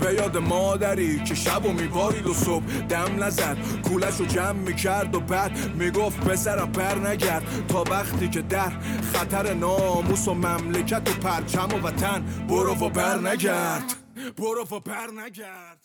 به 0.00 0.14
یاد 0.14 0.36
مادری 0.36 1.24
که 1.24 1.34
شب 1.34 1.66
و 1.66 1.72
میبارید 1.72 2.26
و 2.26 2.34
صبح 2.34 2.64
دم 2.88 3.24
نزد. 3.24 3.56
کولش 3.82 4.16
رو 4.20 4.26
جمع 4.26 4.52
می‌کرد 4.52 5.14
و 5.14 5.20
بعد 5.20 5.74
می‌گفت 5.74 6.20
پسرم 6.20 6.72
بر 6.72 6.94
نگرد. 6.94 7.66
تا 7.68 7.84
وقتی 7.90 8.28
که 8.28 8.42
در 8.42 8.72
خطر 9.12 9.54
ناموس 9.54 10.28
و 10.28 10.34
مملکت 10.34 11.10
و 11.10 11.12
پرچم 11.12 11.68
و 11.74 11.86
وطن 11.86 12.22
برو 12.48 12.74
و 12.74 12.88
بر 12.88 13.18
نگرد. 13.18 13.94
برو 14.38 14.66
و 14.76 14.80
بر 14.80 15.06
نگرد. 15.26 15.78